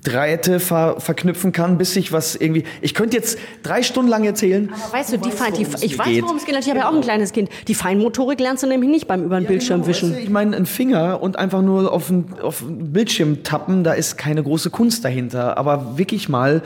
Dreierte 0.04 0.61
ver 0.61 1.00
verknüpfen 1.00 1.52
kann, 1.52 1.78
bis 1.78 1.95
sich 1.95 2.12
was 2.12 2.37
irgendwie. 2.37 2.64
Ich 2.83 2.95
könnte 2.95 3.16
jetzt 3.16 3.38
drei 3.62 3.83
Stunden 3.83 4.11
lang 4.11 4.25
erzählen. 4.25 4.71
Aber 4.73 4.99
weißt 4.99 5.14
du, 5.14 5.16
die, 5.16 5.31
Fein, 5.31 5.54
die, 5.54 5.62
ich 5.62 5.99
weiß, 5.99 6.23
worum 6.23 6.37
es 6.37 6.45
geht. 6.45 6.57
Ich 6.59 6.69
habe 6.69 6.78
ja 6.78 6.90
auch 6.90 6.95
ein 6.95 7.00
kleines 7.00 7.33
Kind. 7.33 7.49
Die 7.69 7.75
Feinmotorik 7.75 8.38
lernst 8.38 8.62
du 8.62 8.66
nämlich 8.66 8.90
nicht 8.90 9.09
beim 9.09 9.25
über 9.25 9.37
den 9.37 9.45
ja, 9.45 9.49
Bildschirm 9.49 9.78
genau, 9.78 9.88
wischen. 9.88 10.11
Weißt 10.11 10.21
du, 10.21 10.25
ich 10.25 10.31
meine, 10.31 10.57
ein 10.57 10.66
Finger 10.66 11.23
und 11.23 11.38
einfach 11.38 11.62
nur 11.62 11.90
auf 11.90 12.09
den, 12.09 12.26
auf 12.43 12.61
den 12.61 12.93
Bildschirm 12.93 13.43
tappen, 13.45 13.83
da 13.83 13.95
ist 13.95 14.19
keine 14.19 14.43
große 14.43 14.69
Kunst 14.69 15.04
dahinter. 15.04 15.57
Aber 15.57 15.97
wirklich 15.97 16.28
mal 16.28 16.62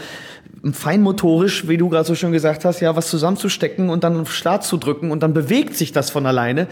feinmotorisch, 0.72 1.68
wie 1.68 1.76
du 1.76 1.88
gerade 1.88 2.04
so 2.04 2.14
schön 2.14 2.32
gesagt 2.32 2.64
hast, 2.64 2.80
ja, 2.80 2.96
was 2.96 3.08
zusammenzustecken 3.08 3.90
und 3.90 4.04
dann 4.04 4.20
auf 4.20 4.32
Start 4.32 4.64
zu 4.64 4.76
drücken 4.76 5.10
und 5.10 5.22
dann 5.22 5.32
bewegt 5.32 5.76
sich 5.76 5.92
das 5.92 6.10
von 6.10 6.26
alleine. 6.26 6.66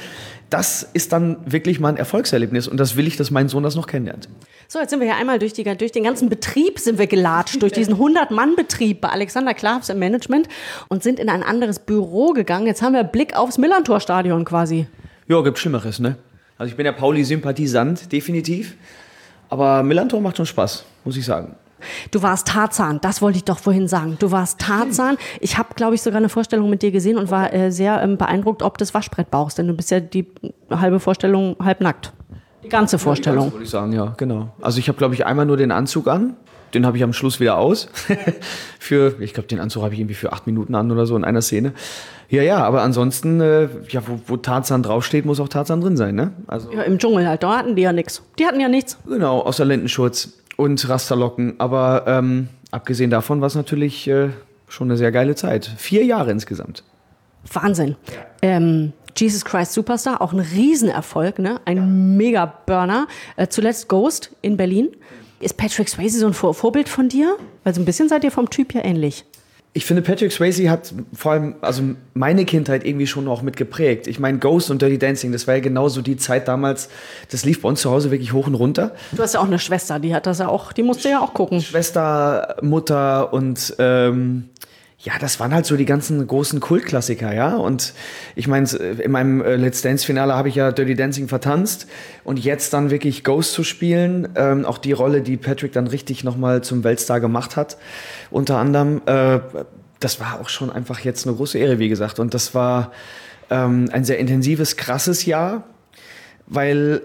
Das 0.51 0.83
ist 0.83 1.13
dann 1.13 1.39
wirklich 1.45 1.81
mal 1.81 1.91
ein 1.91 1.97
Erfolgserlebnis 1.97 2.69
und 2.69 2.79
das 2.79 2.97
will 2.97 3.07
ich, 3.07 3.17
dass 3.17 3.31
mein 3.31 3.49
Sohn 3.49 3.63
das 3.63 3.77
noch 3.77 3.87
kennenlernt. 3.87 4.29
So, 4.69 4.81
jetzt 4.81 4.91
sind 4.91 5.01
wir 5.01 5.07
hier 5.07 5.17
einmal 5.17 5.39
durch, 5.39 5.53
die, 5.53 5.65
durch 5.65 5.93
den 5.93 6.05
ganzen 6.05 6.29
Betrieb 6.29 6.79
sind 6.81 6.99
wir 6.99 7.07
gelatscht, 7.07 7.63
durch 7.63 7.73
diesen 7.73 7.95
100-Mann-Betrieb 7.95 9.01
bei 9.01 9.09
Alexander 9.09 9.55
Klavs 9.55 9.89
im 9.89 9.99
Management 9.99 10.49
und 10.89 11.03
sind 11.03 11.21
in 11.21 11.29
ein 11.29 11.43
anderes 11.43 11.79
Büro 11.79 12.33
gegangen. 12.33 12.67
Jetzt 12.67 12.83
haben 12.83 12.95
wir 12.95 13.05
Blick 13.05 13.37
aufs 13.37 13.59
Millantor-Stadion 13.59 14.45
quasi. 14.45 14.87
Ja, 15.29 15.41
gibt 15.43 15.59
Schlimmeres, 15.59 16.01
ne? 16.01 16.17
Also 16.59 16.71
ich 16.71 16.77
bin 16.77 16.87
ja 16.87 16.93
Pauli-Sympathisant, 16.93 18.11
definitiv. 18.13 18.77
Aber 19.49 19.83
Millantor 19.83 20.21
macht 20.21 20.37
schon 20.37 20.47
Spaß, 20.47 20.85
muss 21.05 21.17
ich 21.17 21.25
sagen. 21.25 21.55
Du 22.11 22.23
warst 22.23 22.49
Tarzan, 22.49 23.01
das 23.01 23.23
wollte 23.23 23.39
ich 23.39 23.45
doch 23.45 23.59
vorhin 23.59 23.89
sagen. 23.89 24.17
Du 24.19 24.31
warst 24.31 24.61
Tarzan. 24.61 25.17
Ich 25.41 25.59
habe, 25.59 25.75
glaube 25.75 25.95
ich, 25.95 26.03
sogar 26.03 26.19
eine 26.19 26.29
Vorstellung 26.29 26.71
mit 26.71 26.83
dir 26.83 26.91
gesehen 26.91 27.19
und 27.19 27.31
war 27.31 27.53
äh, 27.53 27.71
sehr 27.71 28.03
ähm, 28.03 28.17
beeindruckt, 28.17 28.63
ob 28.63 28.79
des 28.79 28.95
Waschbrettbauchs, 28.95 29.55
denn 29.55 29.67
du 29.67 29.75
bist 29.75 29.91
ja 29.91 30.01
die 30.01 30.27
halbe 30.71 31.01
Vorstellung 31.01 31.57
halb 31.63 31.81
nackt. 31.81 32.13
Die 32.65 32.69
ganze 32.69 32.99
Vorstellung. 32.99 33.47
Ja, 33.47 33.53
würde 33.53 33.65
ich 33.65 33.71
sagen, 33.71 33.93
ja, 33.93 34.15
genau. 34.17 34.49
Also 34.61 34.79
ich 34.79 34.89
habe, 34.89 34.99
glaube 34.99 35.15
ich, 35.15 35.25
einmal 35.25 35.47
nur 35.47 35.57
den 35.57 35.71
Anzug 35.71 36.09
an. 36.09 36.35
Den 36.75 36.85
habe 36.85 36.97
ich 36.97 37.05
am 37.05 37.13
Schluss 37.13 37.39
wieder 37.39 37.59
aus. 37.59 37.89
für, 38.81 39.15
ich 39.21 39.35
glaube, 39.35 39.49
den 39.49 39.61
Anzug 39.61 39.85
habe 39.85 39.95
ich 39.95 40.01
irgendwie 40.01 40.17
für 40.17 40.33
acht 40.33 40.47
Minuten 40.47 40.75
an 40.75 40.91
oder 40.91 41.07
so 41.07 41.17
in 41.17 41.25
einer 41.25 41.43
Szene. 41.43 41.73
Ja, 42.29 42.43
ja, 42.43 42.59
aber 42.59 42.83
ansonsten, 42.83 43.41
äh, 43.41 43.69
ja, 43.89 44.03
wo, 44.07 44.19
wo 44.27 44.37
Tarzan 44.37 44.83
draufsteht, 44.83 45.25
muss 45.25 45.39
auch 45.39 45.49
Tarzan 45.49 45.81
drin 45.81 45.97
sein, 45.97 46.17
ne? 46.17 46.33
Also, 46.49 46.73
ja, 46.73 46.83
im 46.83 46.99
Dschungel 46.99 47.29
halt, 47.29 47.45
da 47.45 47.59
hatten 47.59 47.77
die 47.77 47.83
ja 47.83 47.93
nichts. 47.93 48.23
Die 48.39 48.47
hatten 48.47 48.59
ja 48.59 48.69
nichts. 48.69 48.99
Genau, 49.07 49.41
außer 49.41 49.65
Lendenschutz 49.65 50.33
und 50.57 50.89
Rasterlocken. 50.89 51.55
Aber 51.59 52.05
ähm, 52.07 52.49
abgesehen 52.71 53.11
davon 53.11 53.41
war 53.41 53.47
es 53.47 53.55
natürlich 53.55 54.09
äh, 54.09 54.31
schon 54.69 54.89
eine 54.89 54.97
sehr 54.97 55.13
geile 55.13 55.35
Zeit. 55.35 55.67
Vier 55.77 56.05
Jahre 56.05 56.31
insgesamt. 56.31 56.83
Wahnsinn. 57.53 57.97
Ähm, 58.43 58.93
Jesus 59.17 59.45
Christ 59.45 59.73
Superstar, 59.73 60.21
auch 60.21 60.33
ein 60.33 60.41
Riesenerfolg, 60.41 61.39
ne? 61.39 61.61
ein 61.65 61.77
ja. 61.77 61.83
Mega-Burner. 61.85 63.07
Äh, 63.37 63.49
zuletzt 63.49 63.89
Ghost 63.89 64.33
in 64.43 64.57
Berlin. 64.57 64.89
Ist 65.41 65.57
Patrick 65.57 65.89
Swayze 65.89 66.19
so 66.19 66.27
ein 66.27 66.33
Vor 66.33 66.55
Vorbild 66.55 66.89
von 66.89 67.09
dir? 67.09 67.37
Weil 67.65 67.75
so 67.75 67.81
ein 67.81 67.85
bisschen 67.85 68.09
seid 68.09 68.25
ihr 68.25 68.31
vom 68.31 68.51
Typ 68.51 68.75
ja 68.75 68.85
ähnlich. 68.85 69.25
Ich 69.77 69.85
finde, 69.85 70.01
Patrick 70.01 70.33
Swayze 70.33 70.71
hat 70.71 70.95
vor 71.13 71.33
allem 71.33 71.57
also 71.61 71.83
meine 72.15 72.47
Kindheit 72.47 72.87
irgendwie 72.87 73.07
schon 73.07 73.29
auch 73.29 73.43
mit 73.43 73.59
geprägt. 73.59 74.07
Ich 74.07 74.19
meine, 74.19 74.39
Ghost 74.39 74.71
und 74.71 74.81
Dirty 74.81 74.97
Dancing, 74.97 75.33
das 75.33 75.47
war 75.47 75.57
ja 75.57 75.61
genauso 75.61 76.01
die 76.01 76.17
Zeit 76.17 76.49
damals, 76.49 76.89
das 77.31 77.45
lief 77.45 77.61
bei 77.61 77.69
uns 77.69 77.83
zu 77.83 77.91
Hause 77.91 78.11
wirklich 78.11 78.33
hoch 78.33 78.47
und 78.47 78.55
runter. 78.55 78.93
Du 79.13 79.23
hast 79.23 79.35
ja 79.35 79.41
auch 79.41 79.47
eine 79.47 79.59
Schwester, 79.59 79.99
die 79.99 80.15
hat 80.15 80.25
das 80.25 80.39
ja 80.39 80.49
auch, 80.49 80.73
die 80.73 80.83
musste 80.83 81.11
ja 81.11 81.21
auch 81.21 81.35
gucken. 81.35 81.61
Schwester, 81.61 82.57
Mutter 82.63 83.35
und 83.35 83.77
ähm, 83.79 84.49
ja, 85.07 85.13
das 85.21 85.39
waren 85.39 85.55
halt 85.55 85.67
so 85.67 85.77
die 85.77 85.85
ganzen 85.85 86.27
großen 86.27 86.59
Kultklassiker, 86.59 87.33
ja. 87.33 87.55
Und 87.55 87.95
ich 88.35 88.49
meine, 88.49 88.69
in 88.69 89.13
meinem 89.13 89.41
äh, 89.41 89.55
Let's 89.55 89.81
Dance-Finale 89.81 90.35
habe 90.35 90.49
ich 90.49 90.57
ja 90.57 90.73
Dirty 90.73 90.97
Dancing 90.97 91.29
vertanzt 91.29 91.87
und 92.25 92.41
jetzt 92.41 92.73
dann 92.73 92.91
wirklich 92.91 93.23
Ghost 93.23 93.53
zu 93.53 93.63
spielen, 93.63 94.29
ähm, 94.35 94.65
auch 94.65 94.79
die 94.79 94.91
Rolle, 94.91 95.23
die 95.23 95.37
Patrick 95.37 95.71
dann 95.71 95.87
richtig 95.87 96.25
nochmal 96.25 96.65
zum 96.65 96.83
Weltstar 96.83 97.21
gemacht 97.21 97.55
hat, 97.55 97.77
unter 98.33 98.59
anderem, 98.59 99.01
äh, 99.07 99.39
das 100.01 100.19
war 100.19 100.41
auch 100.41 100.49
schon 100.49 100.71
einfach 100.71 100.99
jetzt 100.99 101.25
eine 101.25 101.37
große 101.37 101.57
Ehre, 101.57 101.79
wie 101.79 101.89
gesagt. 101.89 102.19
Und 102.19 102.35
das 102.35 102.53
war 102.53 102.91
ähm, 103.49 103.89
ein 103.93 104.05
sehr 104.05 104.19
intensives, 104.19 104.77
krasses 104.77 105.25
Jahr, 105.25 105.63
weil 106.49 107.03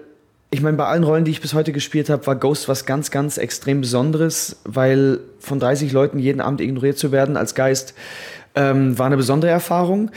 ich 0.53 0.61
meine, 0.61 0.75
bei 0.75 0.85
allen 0.85 1.05
Rollen, 1.05 1.23
die 1.23 1.31
ich 1.31 1.39
bis 1.39 1.53
heute 1.53 1.71
gespielt 1.71 2.09
habe, 2.09 2.27
war 2.27 2.35
Ghost 2.35 2.67
was 2.67 2.85
ganz, 2.85 3.09
ganz 3.09 3.37
extrem 3.37 3.79
Besonderes, 3.79 4.57
weil 4.65 5.19
von 5.39 5.59
30 5.59 5.93
Leuten 5.93 6.19
jeden 6.19 6.41
Abend 6.41 6.59
ignoriert 6.59 6.97
zu 6.97 7.13
werden 7.13 7.37
als 7.37 7.55
Geist 7.55 7.93
ähm, 8.53 8.99
war 8.99 9.05
eine 9.05 9.15
besondere 9.15 9.49
Erfahrung. 9.49 10.11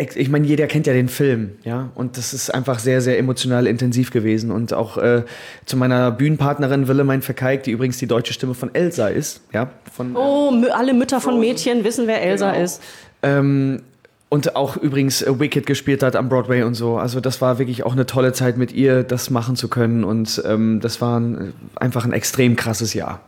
Ich 0.00 0.28
meine, 0.28 0.46
jeder 0.46 0.68
kennt 0.68 0.86
ja 0.86 0.92
den 0.92 1.08
Film, 1.08 1.56
ja, 1.64 1.90
und 1.96 2.16
das 2.16 2.32
ist 2.32 2.54
einfach 2.54 2.78
sehr, 2.78 3.00
sehr 3.00 3.18
emotional 3.18 3.66
intensiv 3.66 4.12
gewesen. 4.12 4.52
Und 4.52 4.72
auch 4.72 4.96
äh, 4.96 5.24
zu 5.66 5.76
meiner 5.76 6.12
Bühnenpartnerin 6.12 6.86
Willemein 6.86 7.20
Verkeik, 7.20 7.64
die 7.64 7.72
übrigens 7.72 7.98
die 7.98 8.06
deutsche 8.06 8.32
Stimme 8.32 8.54
von 8.54 8.72
Elsa 8.76 9.08
ist, 9.08 9.40
ja. 9.52 9.70
Von, 9.92 10.14
oh, 10.14 10.52
alle 10.72 10.94
Mütter 10.94 11.20
von 11.20 11.40
Mädchen 11.40 11.82
wissen, 11.82 12.06
wer 12.06 12.22
Elsa 12.22 12.52
genau. 12.52 12.62
ist. 12.62 12.80
Ähm, 13.24 13.82
und 14.28 14.56
auch 14.56 14.76
übrigens 14.76 15.22
äh, 15.22 15.40
Wicked 15.40 15.66
gespielt 15.66 16.02
hat 16.02 16.14
am 16.14 16.28
Broadway 16.28 16.62
und 16.62 16.74
so. 16.74 16.98
Also 16.98 17.20
das 17.20 17.40
war 17.40 17.58
wirklich 17.58 17.84
auch 17.84 17.92
eine 17.92 18.06
tolle 18.06 18.32
Zeit 18.32 18.56
mit 18.56 18.72
ihr, 18.72 19.02
das 19.02 19.30
machen 19.30 19.56
zu 19.56 19.68
können. 19.68 20.04
Und 20.04 20.42
ähm, 20.44 20.80
das 20.80 21.00
war 21.00 21.18
ein, 21.18 21.54
einfach 21.76 22.04
ein 22.04 22.12
extrem 22.12 22.56
krasses 22.56 22.94
Jahr. 22.94 23.20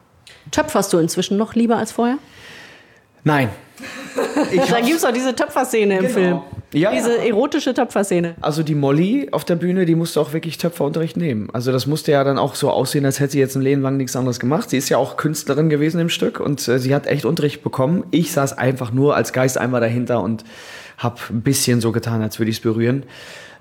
Töpferst 0.50 0.92
du 0.92 0.98
inzwischen 0.98 1.36
noch 1.36 1.54
lieber 1.54 1.76
als 1.76 1.92
vorher? 1.92 2.18
Nein. 3.24 3.48
da 4.70 4.80
gibt 4.80 4.96
es 4.96 5.04
auch 5.04 5.12
diese 5.12 5.34
Töpferszene 5.34 5.94
im 5.94 6.00
genau. 6.02 6.12
Film. 6.12 6.40
Ja, 6.72 6.92
diese 6.92 7.18
erotische 7.18 7.74
Töpferszene. 7.74 8.36
Also 8.40 8.62
die 8.62 8.74
Molly 8.74 9.28
auf 9.32 9.44
der 9.44 9.56
Bühne, 9.56 9.86
die 9.86 9.94
musste 9.94 10.20
auch 10.20 10.32
wirklich 10.32 10.56
Töpferunterricht 10.58 11.16
nehmen. 11.16 11.48
Also 11.52 11.72
das 11.72 11.86
musste 11.86 12.12
ja 12.12 12.22
dann 12.22 12.38
auch 12.38 12.54
so 12.54 12.70
aussehen, 12.70 13.04
als 13.04 13.18
hätte 13.18 13.32
sie 13.32 13.40
jetzt 13.40 13.56
ein 13.56 13.62
Leben 13.62 13.82
lang 13.82 13.96
nichts 13.96 14.14
anderes 14.14 14.38
gemacht. 14.38 14.70
Sie 14.70 14.76
ist 14.76 14.88
ja 14.88 14.96
auch 14.96 15.16
Künstlerin 15.16 15.68
gewesen 15.68 16.00
im 16.00 16.08
Stück 16.10 16.38
und 16.38 16.66
äh, 16.68 16.78
sie 16.78 16.94
hat 16.94 17.06
echt 17.06 17.24
Unterricht 17.24 17.62
bekommen. 17.62 18.04
Ich 18.10 18.32
saß 18.32 18.56
einfach 18.56 18.92
nur 18.92 19.16
als 19.16 19.32
Geist 19.32 19.58
einmal 19.58 19.80
dahinter 19.80 20.22
und 20.22 20.44
habe 21.00 21.16
ein 21.30 21.42
bisschen 21.42 21.80
so 21.80 21.92
getan, 21.92 22.22
als 22.22 22.38
würde 22.38 22.50
ich 22.50 22.58
es 22.58 22.62
berühren. 22.62 23.04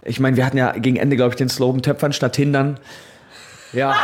Ich 0.03 0.19
meine, 0.19 0.38
wir 0.38 0.46
hatten 0.46 0.58
ja 0.58 0.72
gegen 0.74 0.98
Ende, 0.98 1.15
glaube 1.15 1.31
ich, 1.31 1.38
den 1.38 1.50
Slogan 1.50 1.81
Töpfern 1.81 2.13
statt 2.13 2.36
Hindern. 2.36 2.79
Ja, 3.74 3.96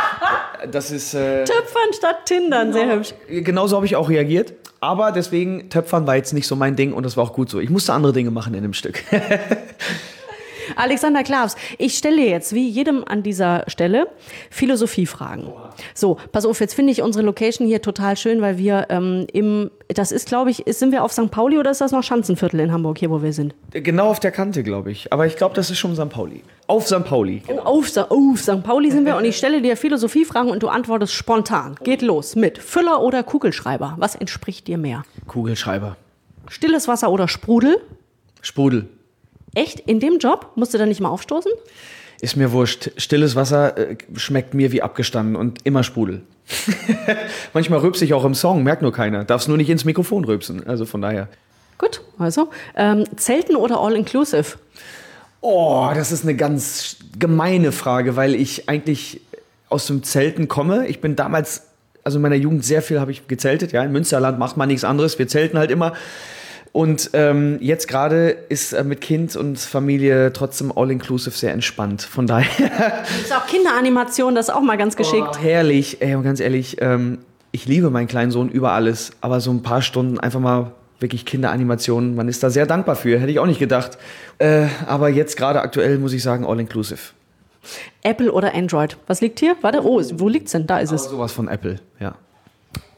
das 0.70 0.90
ist. 0.90 1.14
Äh, 1.14 1.44
Töpfern 1.44 1.92
statt 1.92 2.26
Tindern, 2.26 2.72
genau, 2.72 2.84
sehr 2.84 2.96
hübsch. 2.96 3.14
Genauso 3.28 3.76
habe 3.76 3.86
ich 3.86 3.96
auch 3.96 4.08
reagiert. 4.08 4.54
Aber 4.80 5.12
deswegen, 5.12 5.70
Töpfern 5.70 6.06
war 6.06 6.16
jetzt 6.16 6.32
nicht 6.32 6.46
so 6.46 6.56
mein 6.56 6.76
Ding 6.76 6.92
und 6.92 7.02
das 7.04 7.16
war 7.16 7.24
auch 7.24 7.32
gut 7.32 7.48
so. 7.48 7.60
Ich 7.60 7.70
musste 7.70 7.92
andere 7.92 8.12
Dinge 8.12 8.30
machen 8.30 8.54
in 8.54 8.62
dem 8.62 8.74
Stück. 8.74 9.02
Alexander 10.76 11.22
Klavs, 11.22 11.56
ich 11.78 11.96
stelle 11.96 12.22
jetzt 12.22 12.54
wie 12.54 12.68
jedem 12.68 13.02
an 13.06 13.22
dieser 13.22 13.64
Stelle 13.66 14.08
Philosophiefragen. 14.50 15.52
So, 15.94 16.18
pass 16.32 16.44
auf, 16.44 16.60
jetzt 16.60 16.74
finde 16.74 16.92
ich 16.92 17.02
unsere 17.02 17.24
Location 17.24 17.66
hier 17.66 17.82
total 17.82 18.16
schön, 18.16 18.40
weil 18.40 18.58
wir 18.58 18.86
ähm, 18.90 19.26
im, 19.32 19.70
das 19.88 20.12
ist, 20.12 20.28
glaube 20.28 20.50
ich, 20.50 20.66
ist, 20.66 20.78
sind 20.78 20.92
wir 20.92 21.02
auf 21.02 21.12
St. 21.12 21.30
Pauli 21.30 21.58
oder 21.58 21.70
ist 21.70 21.80
das 21.80 21.92
noch 21.92 22.02
Schanzenviertel 22.02 22.60
in 22.60 22.72
Hamburg, 22.72 22.98
hier 22.98 23.10
wo 23.10 23.22
wir 23.22 23.32
sind? 23.32 23.54
Genau 23.72 24.08
auf 24.08 24.20
der 24.20 24.32
Kante, 24.32 24.62
glaube 24.62 24.90
ich. 24.90 25.12
Aber 25.12 25.26
ich 25.26 25.36
glaube, 25.36 25.54
das 25.54 25.70
ist 25.70 25.78
schon 25.78 25.94
St. 25.94 26.08
Pauli. 26.08 26.42
Auf 26.66 26.86
St. 26.86 27.04
Pauli. 27.04 27.42
Genau. 27.46 27.62
Oh, 27.64 27.80
auf, 27.80 27.96
auf 27.96 28.40
St. 28.40 28.62
Pauli 28.62 28.90
sind 28.90 29.06
wir 29.06 29.16
und 29.16 29.24
ich 29.24 29.36
stelle 29.36 29.62
dir 29.62 29.76
Philosophiefragen 29.76 30.50
und 30.50 30.62
du 30.62 30.68
antwortest 30.68 31.14
spontan. 31.14 31.76
Geht 31.82 32.02
los 32.02 32.36
mit 32.36 32.58
Füller 32.58 33.02
oder 33.02 33.22
Kugelschreiber. 33.22 33.94
Was 33.98 34.14
entspricht 34.14 34.66
dir 34.66 34.78
mehr? 34.78 35.04
Kugelschreiber. 35.26 35.96
Stilles 36.48 36.86
Wasser 36.88 37.10
oder 37.10 37.28
Sprudel? 37.28 37.80
Sprudel. 38.40 38.88
Echt? 39.56 39.80
In 39.80 40.00
dem 40.00 40.18
Job? 40.18 40.52
Musst 40.54 40.74
du 40.74 40.78
da 40.78 40.86
nicht 40.86 41.00
mal 41.00 41.08
aufstoßen? 41.08 41.50
ist 42.20 42.36
mir 42.36 42.52
wurscht. 42.52 42.90
Stilles 42.96 43.36
Wasser 43.36 43.76
äh, 43.76 43.96
schmeckt 44.14 44.54
mir 44.54 44.72
wie 44.72 44.82
abgestanden 44.82 45.36
und 45.36 45.64
immer 45.64 45.82
Sprudel. 45.82 46.22
Manchmal 47.52 47.80
rülpse 47.80 48.04
ich 48.04 48.14
auch 48.14 48.24
im 48.24 48.34
Song, 48.34 48.62
merkt 48.62 48.82
nur 48.82 48.92
keiner. 48.92 49.24
Darfst 49.24 49.48
nur 49.48 49.56
nicht 49.56 49.68
ins 49.68 49.84
Mikrofon 49.84 50.24
rülpsen. 50.24 50.66
Also 50.66 50.86
von 50.86 51.02
daher. 51.02 51.28
Gut, 51.78 52.00
also 52.18 52.48
ähm, 52.74 53.04
Zelten 53.16 53.56
oder 53.56 53.80
All-Inclusive? 53.80 54.56
Oh, 55.40 55.90
das 55.94 56.12
ist 56.12 56.22
eine 56.22 56.34
ganz 56.34 56.96
gemeine 57.18 57.70
Frage, 57.70 58.16
weil 58.16 58.34
ich 58.34 58.68
eigentlich 58.68 59.20
aus 59.68 59.86
dem 59.86 60.02
Zelten 60.02 60.48
komme. 60.48 60.86
Ich 60.86 61.00
bin 61.00 61.16
damals, 61.16 61.66
also 62.02 62.18
in 62.18 62.22
meiner 62.22 62.36
Jugend 62.36 62.64
sehr 62.64 62.80
viel 62.80 62.98
habe 62.98 63.10
ich 63.10 63.28
gezeltet. 63.28 63.72
Ja, 63.72 63.84
in 63.84 63.92
Münsterland 63.92 64.38
macht 64.38 64.56
man 64.56 64.68
nichts 64.68 64.84
anderes. 64.84 65.18
Wir 65.18 65.28
zelten 65.28 65.58
halt 65.58 65.70
immer. 65.70 65.92
Und 66.76 67.12
ähm, 67.14 67.56
jetzt 67.62 67.88
gerade 67.88 68.36
ist 68.50 68.74
äh, 68.74 68.84
mit 68.84 69.00
Kind 69.00 69.34
und 69.34 69.58
Familie 69.58 70.30
trotzdem 70.34 70.70
all-inclusive 70.76 71.34
sehr 71.34 71.54
entspannt. 71.54 72.02
Von 72.02 72.26
daher. 72.26 73.02
Ist 73.22 73.34
auch 73.34 73.46
Kinderanimation, 73.46 74.34
das 74.34 74.48
ist 74.48 74.54
auch 74.54 74.60
mal 74.60 74.76
ganz 74.76 74.94
geschickt. 74.94 75.26
Oh, 75.32 75.38
herrlich, 75.38 76.02
ey, 76.02 76.14
und 76.16 76.22
ganz 76.22 76.38
ehrlich, 76.38 76.76
ähm, 76.82 77.20
ich 77.50 77.64
liebe 77.64 77.88
meinen 77.88 78.08
kleinen 78.08 78.30
Sohn 78.30 78.50
über 78.50 78.72
alles, 78.72 79.12
aber 79.22 79.40
so 79.40 79.52
ein 79.52 79.62
paar 79.62 79.80
Stunden 79.80 80.20
einfach 80.20 80.38
mal 80.38 80.72
wirklich 81.00 81.24
Kinderanimationen, 81.24 82.14
man 82.14 82.28
ist 82.28 82.42
da 82.42 82.50
sehr 82.50 82.66
dankbar 82.66 82.94
für, 82.96 83.18
hätte 83.18 83.30
ich 83.30 83.38
auch 83.38 83.46
nicht 83.46 83.58
gedacht. 83.58 83.96
Äh, 84.36 84.66
aber 84.86 85.08
jetzt 85.08 85.38
gerade 85.38 85.62
aktuell 85.62 85.96
muss 85.96 86.12
ich 86.12 86.22
sagen, 86.22 86.44
all-inclusive. 86.44 87.00
Apple 88.02 88.30
oder 88.30 88.54
Android? 88.54 88.98
Was 89.06 89.22
liegt 89.22 89.40
hier? 89.40 89.56
Warte, 89.62 89.82
oh, 89.82 90.02
wo 90.16 90.28
liegt's 90.28 90.52
denn? 90.52 90.66
Da 90.66 90.80
ist 90.80 90.90
Aber 90.90 90.96
es. 90.96 91.04
sowas 91.04 91.32
von 91.32 91.48
Apple, 91.48 91.80
ja. 92.00 92.16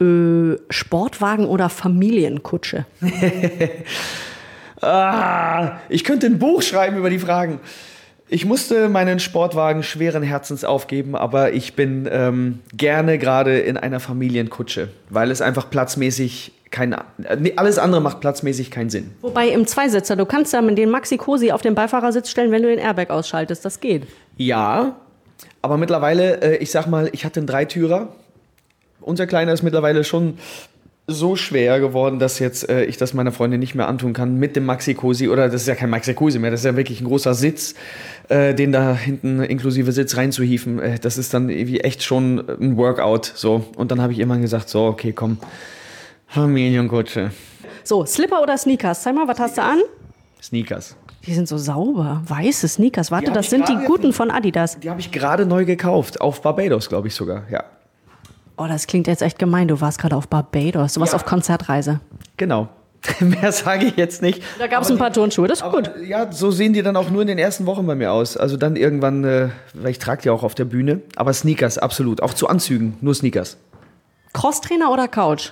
Äh, 0.01 0.57
Sportwagen 0.69 1.45
oder 1.45 1.69
Familienkutsche? 1.69 2.85
Ah, 4.81 5.79
ich 5.89 6.05
könnte 6.05 6.27
ein 6.27 6.39
Buch 6.39 6.61
schreiben 6.61 6.95
über 6.95 7.09
die 7.09 7.19
Fragen. 7.19 7.59
Ich 8.29 8.45
musste 8.45 8.89
meinen 8.89 9.19
Sportwagen 9.19 9.81
schweren 9.81 10.21
Herzens 10.21 10.63
aufgeben, 10.63 11.15
aber 11.15 11.51
ich 11.51 11.75
bin 11.75 12.07
ähm, 12.11 12.59
gerne 12.71 13.17
gerade 13.17 13.57
in 13.59 13.75
einer 13.75 13.99
Familienkutsche, 13.99 14.89
weil 15.09 15.31
es 15.31 15.41
einfach 15.41 15.69
platzmäßig 15.69 16.53
kein, 16.69 16.95
nee, 17.39 17.53
alles 17.55 17.79
andere 17.79 18.01
macht 18.01 18.19
platzmäßig 18.19 18.69
keinen 18.69 18.91
Sinn. 18.91 19.09
Wobei 19.21 19.49
im 19.49 19.65
Zweisitzer, 19.65 20.15
du 20.15 20.27
kannst 20.27 20.53
ja 20.53 20.61
mit 20.61 20.77
den 20.77 20.91
Maxi 20.91 21.17
Cosi 21.17 21.51
auf 21.51 21.61
den 21.63 21.73
Beifahrersitz 21.73 22.29
stellen, 22.29 22.51
wenn 22.51 22.61
du 22.61 22.69
den 22.69 22.77
Airbag 22.77 23.09
ausschaltest. 23.09 23.65
Das 23.65 23.79
geht. 23.79 24.03
Ja, 24.37 24.95
aber 25.63 25.77
mittlerweile, 25.77 26.41
äh, 26.41 26.57
ich 26.57 26.69
sag 26.69 26.85
mal, 26.85 27.09
ich 27.11 27.25
hatte 27.25 27.39
einen 27.39 27.47
Dreitürer. 27.47 28.09
Unser 29.01 29.27
Kleiner 29.27 29.53
ist 29.53 29.63
mittlerweile 29.63 30.03
schon 30.03 30.37
so 31.11 31.35
schwer 31.35 31.79
geworden, 31.79 32.19
dass 32.19 32.37
jetzt 32.37 32.69
äh, 32.69 32.83
ich 32.85 32.97
das 32.97 33.15
meiner 33.15 33.31
Freundin 33.31 33.59
nicht 33.59 33.73
mehr 33.73 33.87
antun 33.87 34.13
kann 34.13 34.35
mit 34.37 34.55
dem 34.55 34.65
Maxi 34.65 34.93
Cosi 34.93 35.27
oder 35.27 35.49
das 35.49 35.61
ist 35.61 35.67
ja 35.67 35.73
kein 35.73 35.89
Maxi 35.89 36.13
Cosi 36.13 36.37
mehr, 36.37 36.51
das 36.51 36.59
ist 36.59 36.65
ja 36.67 36.75
wirklich 36.75 37.01
ein 37.01 37.05
großer 37.07 37.33
Sitz, 37.33 37.73
äh, 38.27 38.53
den 38.53 38.71
da 38.71 38.93
hinten 38.95 39.41
inklusive 39.41 39.91
Sitz 39.91 40.15
reinzuhieven. 40.17 40.77
Äh, 40.79 40.99
das 40.99 41.17
ist 41.17 41.33
dann 41.33 41.49
irgendwie 41.49 41.79
echt 41.79 42.03
schon 42.03 42.37
ein 42.61 42.77
Workout 42.77 43.25
so. 43.35 43.65
Und 43.75 43.89
dann 43.89 44.01
habe 44.03 44.13
ich 44.13 44.19
irgendwann 44.19 44.41
gesagt, 44.43 44.69
so 44.69 44.83
okay, 44.85 45.11
komm, 45.11 45.37
Familienkutsche, 46.27 47.31
So, 47.83 48.05
Slipper 48.05 48.43
oder 48.43 48.55
Sneakers? 48.57 49.01
Zeig 49.01 49.15
mal, 49.15 49.27
was 49.27 49.39
hast 49.39 49.57
du 49.57 49.63
an? 49.63 49.79
Sneakers. 50.41 50.95
Die 51.25 51.33
sind 51.33 51.47
so 51.47 51.57
sauber. 51.57 52.21
Weiße 52.27 52.67
Sneakers. 52.67 53.09
Warte, 53.09 53.31
das 53.31 53.49
sind 53.49 53.67
die 53.67 53.75
guten 53.87 54.13
von- 54.13 54.29
von 54.29 54.31
Adidas. 54.31 54.79
Die 54.79 54.89
habe 54.89 54.99
ich 54.99 55.11
gerade 55.11 55.45
neu 55.47 55.65
gekauft, 55.65 56.21
auf 56.21 56.41
Barbados, 56.43 56.87
glaube 56.87 57.07
ich 57.07 57.15
sogar. 57.15 57.43
Ja, 57.51 57.63
Oh, 58.59 58.67
das 58.67 58.87
klingt 58.87 59.07
jetzt 59.07 59.21
echt 59.21 59.39
gemein. 59.39 59.67
Du 59.69 59.79
warst 59.81 59.99
gerade 59.99 60.15
auf 60.15 60.27
Barbados. 60.27 60.93
Du 60.93 60.99
warst 60.99 61.13
Ja. 61.13 61.17
auf 61.17 61.25
Konzertreise. 61.25 61.99
genau. 62.37 62.67
Mehr 63.21 63.53
sage 63.53 63.85
ich 63.85 63.95
jetzt 63.95 64.21
nicht. 64.21 64.43
Da 64.59 64.67
gab 64.67 64.83
es 64.83 64.91
ein 64.91 64.97
paar 64.97 65.13
Turnschuhe. 65.13 65.47
Das 65.47 65.59
ist 65.59 65.63
Aber, 65.63 65.77
gut. 65.83 65.91
Ja, 66.05 66.29
so 66.33 66.51
sehen 66.51 66.73
die 66.73 66.81
dann 66.83 66.97
auch 66.97 67.09
nur 67.09 67.21
in 67.21 67.29
den 67.29 67.37
ersten 67.37 67.65
Wochen 67.65 67.87
bei 67.87 67.95
mir 67.95 68.11
aus. 68.11 68.35
Also 68.35 68.57
dann 68.57 68.75
irgendwann, 68.75 69.23
äh, 69.23 69.47
weil 69.73 69.91
ich 69.91 69.99
trage 69.99 70.23
die 70.23 70.29
auch 70.29 70.43
auf 70.43 70.53
der 70.53 70.65
Bühne. 70.65 70.99
Aber 71.15 71.31
Sneakers, 71.31 71.77
absolut. 71.77 72.21
Auch 72.21 72.33
zu 72.33 72.49
Anzügen, 72.49 72.97
nur 72.99 73.15
Sneakers. 73.15 73.55
Crosstrainer 74.33 74.91
oder 74.91 75.07
Couch? 75.07 75.51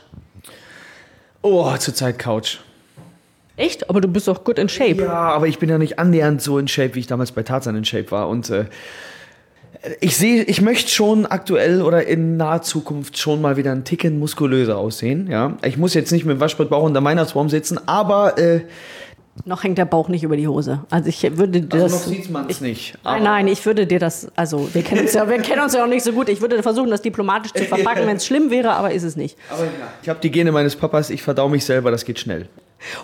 Oh, 1.42 1.74
zurzeit 1.78 2.20
Couch. 2.20 2.58
Echt? 3.56 3.90
Aber 3.90 4.02
du 4.02 4.10
bist 4.10 4.28
doch 4.28 4.44
gut 4.44 4.60
in 4.60 4.68
Shape. 4.68 5.04
Ja, 5.04 5.14
aber 5.14 5.48
ich 5.48 5.58
bin 5.58 5.70
ja 5.70 5.78
nicht 5.78 6.00
annähernd 6.00 6.42
so 6.42 6.60
in 6.60 6.68
Shape, 6.68 6.96
wie 6.96 7.00
ich 7.00 7.08
damals 7.08 7.32
bei 7.32 7.44
Tarzan 7.44 7.78
in 7.78 7.86
Shape 7.86 8.12
war. 8.12 8.28
Und 8.28 8.50
äh, 8.50 8.66
ich 10.00 10.18
sehe, 10.18 10.44
ich 10.44 10.62
möchte 10.62 10.92
schon 10.92 11.26
aktuell 11.26 11.82
oder 11.82 12.06
in 12.08 12.38
naher 12.38 12.62
Zukunft 12.62 13.18
schon 13.18 13.42
mal 13.42 13.58
wieder 13.58 13.72
ein 13.72 13.84
Ticken 13.84 14.20
muskulöser 14.20 14.78
aussehen. 14.78 15.28
Ja, 15.30 15.58
ich 15.64 15.78
muss 15.78 15.94
jetzt 15.94 16.12
nicht 16.12 16.26
mit 16.26 16.38
dem 16.38 16.40
Waschbrettbauch 16.40 16.84
unter 16.84 17.04
Weihnachtsbaum 17.04 17.50
sitzen, 17.50 17.80
aber 17.88 18.38
äh, 18.38 18.62
Noch 19.46 19.64
hängt 19.64 19.78
der 19.78 19.86
Bauch 19.86 20.10
nicht 20.10 20.24
über 20.24 20.36
die 20.36 20.48
Hose. 20.48 20.84
Also 20.90 21.10
ich 21.10 21.22
würde 21.38 21.62
dir 21.62 21.82
also 21.82 21.96
das. 21.96 22.08
noch 22.08 22.14
sieht 22.14 22.30
man 22.32 22.50
es 22.50 22.62
nicht. 22.62 22.96
Nein, 23.04 23.24
nein, 23.24 23.48
ich 23.48 23.66
würde 23.66 23.86
dir 23.86 24.00
das, 24.00 24.32
also 24.36 24.74
wir 24.74 24.82
kennen 24.84 25.02
uns 25.02 25.14
ja, 25.14 25.30
wir 25.30 25.38
kennen 25.40 25.62
uns 25.62 25.74
ja 25.74 25.84
auch 25.84 25.88
nicht 25.88 26.04
so 26.04 26.12
gut. 26.12 26.30
Ich 26.30 26.42
würde 26.42 26.62
versuchen, 26.64 26.90
das 26.90 27.02
diplomatisch 27.02 27.54
zu 27.54 27.64
verpacken, 27.66 28.08
wenn 28.08 28.18
es 28.18 28.26
schlimm 28.26 28.50
wäre, 28.50 28.72
aber 28.72 28.92
ist 28.92 29.04
es 29.04 29.16
nicht. 29.16 29.38
Aber 29.50 29.64
ja, 29.64 29.70
ich 30.02 30.10
habe 30.10 30.20
die 30.22 30.32
Gene 30.32 30.52
meines 30.52 30.76
Papas, 30.76 31.10
ich 31.10 31.22
verdau 31.22 31.50
mich 31.50 31.66
selber, 31.66 31.92
das 31.92 32.04
geht 32.06 32.20
schnell. 32.20 32.48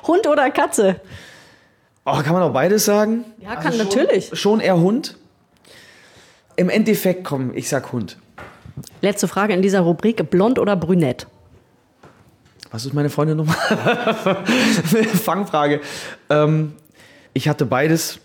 Hund 0.07 0.27
oder 0.27 0.49
Katze? 0.49 0.97
Oh, 2.05 2.17
kann 2.21 2.33
man 2.33 2.43
auch 2.43 2.53
beides 2.53 2.83
sagen? 2.85 3.23
Ja, 3.39 3.55
kann 3.55 3.73
schon, 3.73 3.85
natürlich. 3.85 4.29
Schon 4.33 4.59
eher 4.59 4.77
Hund. 4.77 5.17
Im 6.55 6.69
Endeffekt, 6.69 7.23
komm, 7.23 7.51
ich 7.55 7.69
sag 7.69 7.91
Hund. 7.91 8.17
Letzte 9.01 9.27
Frage 9.27 9.53
in 9.53 9.61
dieser 9.61 9.81
Rubrik: 9.81 10.29
Blond 10.29 10.59
oder 10.59 10.75
brünett? 10.75 11.27
Was 12.71 12.85
ist 12.85 12.93
meine 12.93 13.09
Freundin 13.09 13.37
nochmal? 13.37 13.55
Fangfrage. 15.23 15.81
Ähm, 16.29 16.73
ich 17.33 17.47
hatte 17.47 17.65
beides 17.65 18.19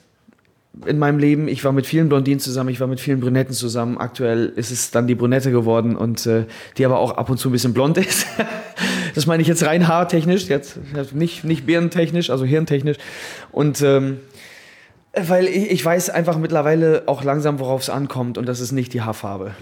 in 0.86 0.98
meinem 0.98 1.18
Leben. 1.18 1.48
Ich 1.48 1.64
war 1.64 1.72
mit 1.72 1.86
vielen 1.86 2.08
Blondinen 2.08 2.40
zusammen, 2.40 2.70
ich 2.70 2.80
war 2.80 2.86
mit 2.86 3.00
vielen 3.00 3.20
Brünetten 3.20 3.54
zusammen. 3.54 3.98
Aktuell 3.98 4.52
ist 4.56 4.70
es 4.70 4.90
dann 4.90 5.06
die 5.06 5.14
Brünette 5.14 5.50
geworden 5.50 5.96
und 5.96 6.24
äh, 6.26 6.44
die 6.76 6.84
aber 6.84 6.98
auch 6.98 7.12
ab 7.12 7.30
und 7.30 7.38
zu 7.38 7.48
ein 7.48 7.52
bisschen 7.52 7.74
blond 7.74 7.98
ist. 7.98 8.26
das 9.14 9.26
meine 9.26 9.42
ich 9.42 9.48
jetzt 9.48 9.64
rein 9.64 9.88
haartechnisch, 9.88 10.48
jetzt 10.48 10.78
nicht, 11.12 11.44
nicht 11.44 11.66
birnentechnisch, 11.66 12.30
also 12.30 12.44
hirntechnisch. 12.44 12.98
Und 13.52 13.82
ähm, 13.82 14.20
weil 15.14 15.46
ich, 15.46 15.70
ich 15.70 15.84
weiß 15.84 16.10
einfach 16.10 16.38
mittlerweile 16.38 17.04
auch 17.06 17.24
langsam, 17.24 17.58
worauf 17.58 17.82
es 17.82 17.90
ankommt 17.90 18.38
und 18.38 18.46
das 18.46 18.60
ist 18.60 18.72
nicht 18.72 18.92
die 18.94 19.02
Haarfarbe. 19.02 19.52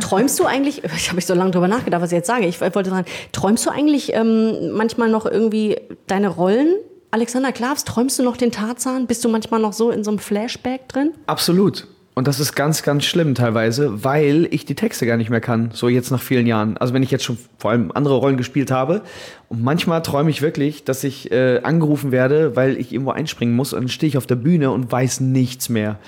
Träumst 0.00 0.38
du 0.38 0.46
eigentlich, 0.46 0.84
ich 0.96 1.08
habe 1.08 1.18
ich 1.18 1.26
so 1.26 1.34
lange 1.34 1.50
drüber 1.50 1.68
nachgedacht, 1.68 2.02
was 2.02 2.12
ich 2.12 2.16
jetzt 2.16 2.26
sage, 2.26 2.46
ich 2.46 2.60
wollte 2.60 2.90
dran, 2.90 3.04
träumst 3.32 3.66
du 3.66 3.70
eigentlich 3.70 4.12
ähm, 4.14 4.72
manchmal 4.72 5.08
noch 5.10 5.26
irgendwie 5.26 5.76
deine 6.06 6.28
Rollen? 6.28 6.74
Alexander 7.12 7.50
Klavs, 7.50 7.84
träumst 7.84 8.18
du 8.18 8.22
noch 8.22 8.36
den 8.36 8.52
Tarzan? 8.52 9.06
Bist 9.06 9.24
du 9.24 9.28
manchmal 9.28 9.60
noch 9.60 9.72
so 9.72 9.90
in 9.90 10.04
so 10.04 10.10
einem 10.12 10.20
Flashback 10.20 10.88
drin? 10.88 11.12
Absolut. 11.26 11.88
Und 12.20 12.28
das 12.28 12.38
ist 12.38 12.54
ganz, 12.54 12.82
ganz 12.82 13.06
schlimm 13.06 13.34
teilweise, 13.34 14.04
weil 14.04 14.46
ich 14.50 14.66
die 14.66 14.74
Texte 14.74 15.06
gar 15.06 15.16
nicht 15.16 15.30
mehr 15.30 15.40
kann, 15.40 15.70
so 15.72 15.88
jetzt 15.88 16.10
nach 16.10 16.20
vielen 16.20 16.46
Jahren. 16.46 16.76
Also 16.76 16.92
wenn 16.92 17.02
ich 17.02 17.10
jetzt 17.10 17.24
schon 17.24 17.38
vor 17.56 17.70
allem 17.70 17.90
andere 17.94 18.16
Rollen 18.16 18.36
gespielt 18.36 18.70
habe 18.70 19.00
und 19.48 19.62
manchmal 19.62 20.02
träume 20.02 20.28
ich 20.28 20.42
wirklich, 20.42 20.84
dass 20.84 21.02
ich 21.02 21.32
äh, 21.32 21.60
angerufen 21.62 22.12
werde, 22.12 22.56
weil 22.56 22.76
ich 22.76 22.92
irgendwo 22.92 23.12
einspringen 23.12 23.56
muss 23.56 23.72
und 23.72 23.80
dann 23.80 23.88
stehe 23.88 24.06
ich 24.06 24.18
auf 24.18 24.26
der 24.26 24.34
Bühne 24.34 24.70
und 24.70 24.92
weiß 24.92 25.20
nichts 25.20 25.70
mehr. 25.70 25.98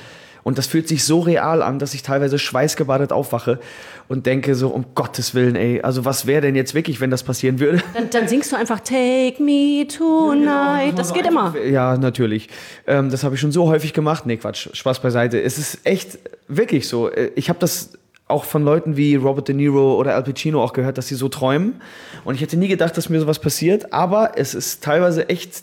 Und 0.44 0.58
das 0.58 0.66
fühlt 0.66 0.88
sich 0.88 1.04
so 1.04 1.20
real 1.20 1.62
an, 1.62 1.78
dass 1.78 1.94
ich 1.94 2.02
teilweise 2.02 2.38
schweißgebadet 2.38 3.12
aufwache 3.12 3.60
und 4.08 4.26
denke 4.26 4.54
so, 4.54 4.68
um 4.68 4.86
Gottes 4.94 5.34
Willen, 5.34 5.54
ey, 5.56 5.80
also 5.82 6.04
was 6.04 6.26
wäre 6.26 6.40
denn 6.42 6.56
jetzt 6.56 6.74
wirklich, 6.74 7.00
wenn 7.00 7.10
das 7.10 7.22
passieren 7.22 7.60
würde? 7.60 7.82
Dann, 7.94 8.10
dann 8.10 8.28
singst 8.28 8.50
du 8.52 8.56
einfach 8.56 8.80
Take 8.80 9.42
me 9.42 9.86
tonight. 9.86 10.98
Das 10.98 11.12
geht 11.14 11.26
immer. 11.26 11.54
Ja, 11.58 11.96
natürlich. 11.96 12.48
Ähm, 12.86 13.10
das 13.10 13.22
habe 13.24 13.34
ich 13.36 13.40
schon 13.40 13.52
so 13.52 13.68
häufig 13.68 13.92
gemacht. 13.92 14.26
Nee, 14.26 14.36
Quatsch, 14.36 14.68
Spaß 14.72 15.00
beiseite. 15.00 15.40
Es 15.40 15.58
ist 15.58 15.80
echt 15.84 16.18
wirklich 16.48 16.88
so. 16.88 17.10
Äh, 17.10 17.30
Ich 17.36 17.48
habe 17.48 17.58
das 17.58 17.92
auch 18.28 18.44
von 18.44 18.64
Leuten 18.64 18.96
wie 18.96 19.14
Robert 19.16 19.48
De 19.48 19.54
Niro 19.54 19.96
oder 19.96 20.14
Al 20.14 20.22
Pacino 20.24 20.62
auch 20.62 20.72
gehört, 20.72 20.98
dass 20.98 21.06
sie 21.08 21.14
so 21.14 21.28
träumen. 21.28 21.80
Und 22.24 22.34
ich 22.34 22.40
hätte 22.40 22.56
nie 22.56 22.68
gedacht, 22.68 22.96
dass 22.96 23.08
mir 23.08 23.20
sowas 23.20 23.38
passiert. 23.38 23.92
Aber 23.92 24.32
es 24.36 24.54
ist 24.54 24.82
teilweise 24.82 25.28
echt 25.28 25.62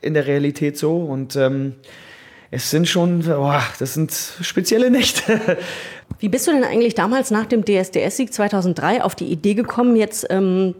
in 0.00 0.14
der 0.14 0.26
Realität 0.26 0.78
so. 0.78 0.96
Und 0.96 1.34
ähm, 1.36 1.74
es 2.54 2.70
sind 2.70 2.88
schon, 2.88 3.22
boah, 3.24 3.62
das 3.80 3.94
sind 3.94 4.12
spezielle 4.40 4.88
Nächte. 4.88 5.58
Wie 6.20 6.28
bist 6.28 6.46
du 6.46 6.52
denn 6.52 6.62
eigentlich 6.62 6.94
damals 6.94 7.32
nach 7.32 7.46
dem 7.46 7.64
DSDS-Sieg 7.64 8.32
2003 8.32 9.02
auf 9.02 9.16
die 9.16 9.26
Idee 9.26 9.54
gekommen, 9.54 9.96
jetzt 9.96 10.26
ähm, 10.30 10.76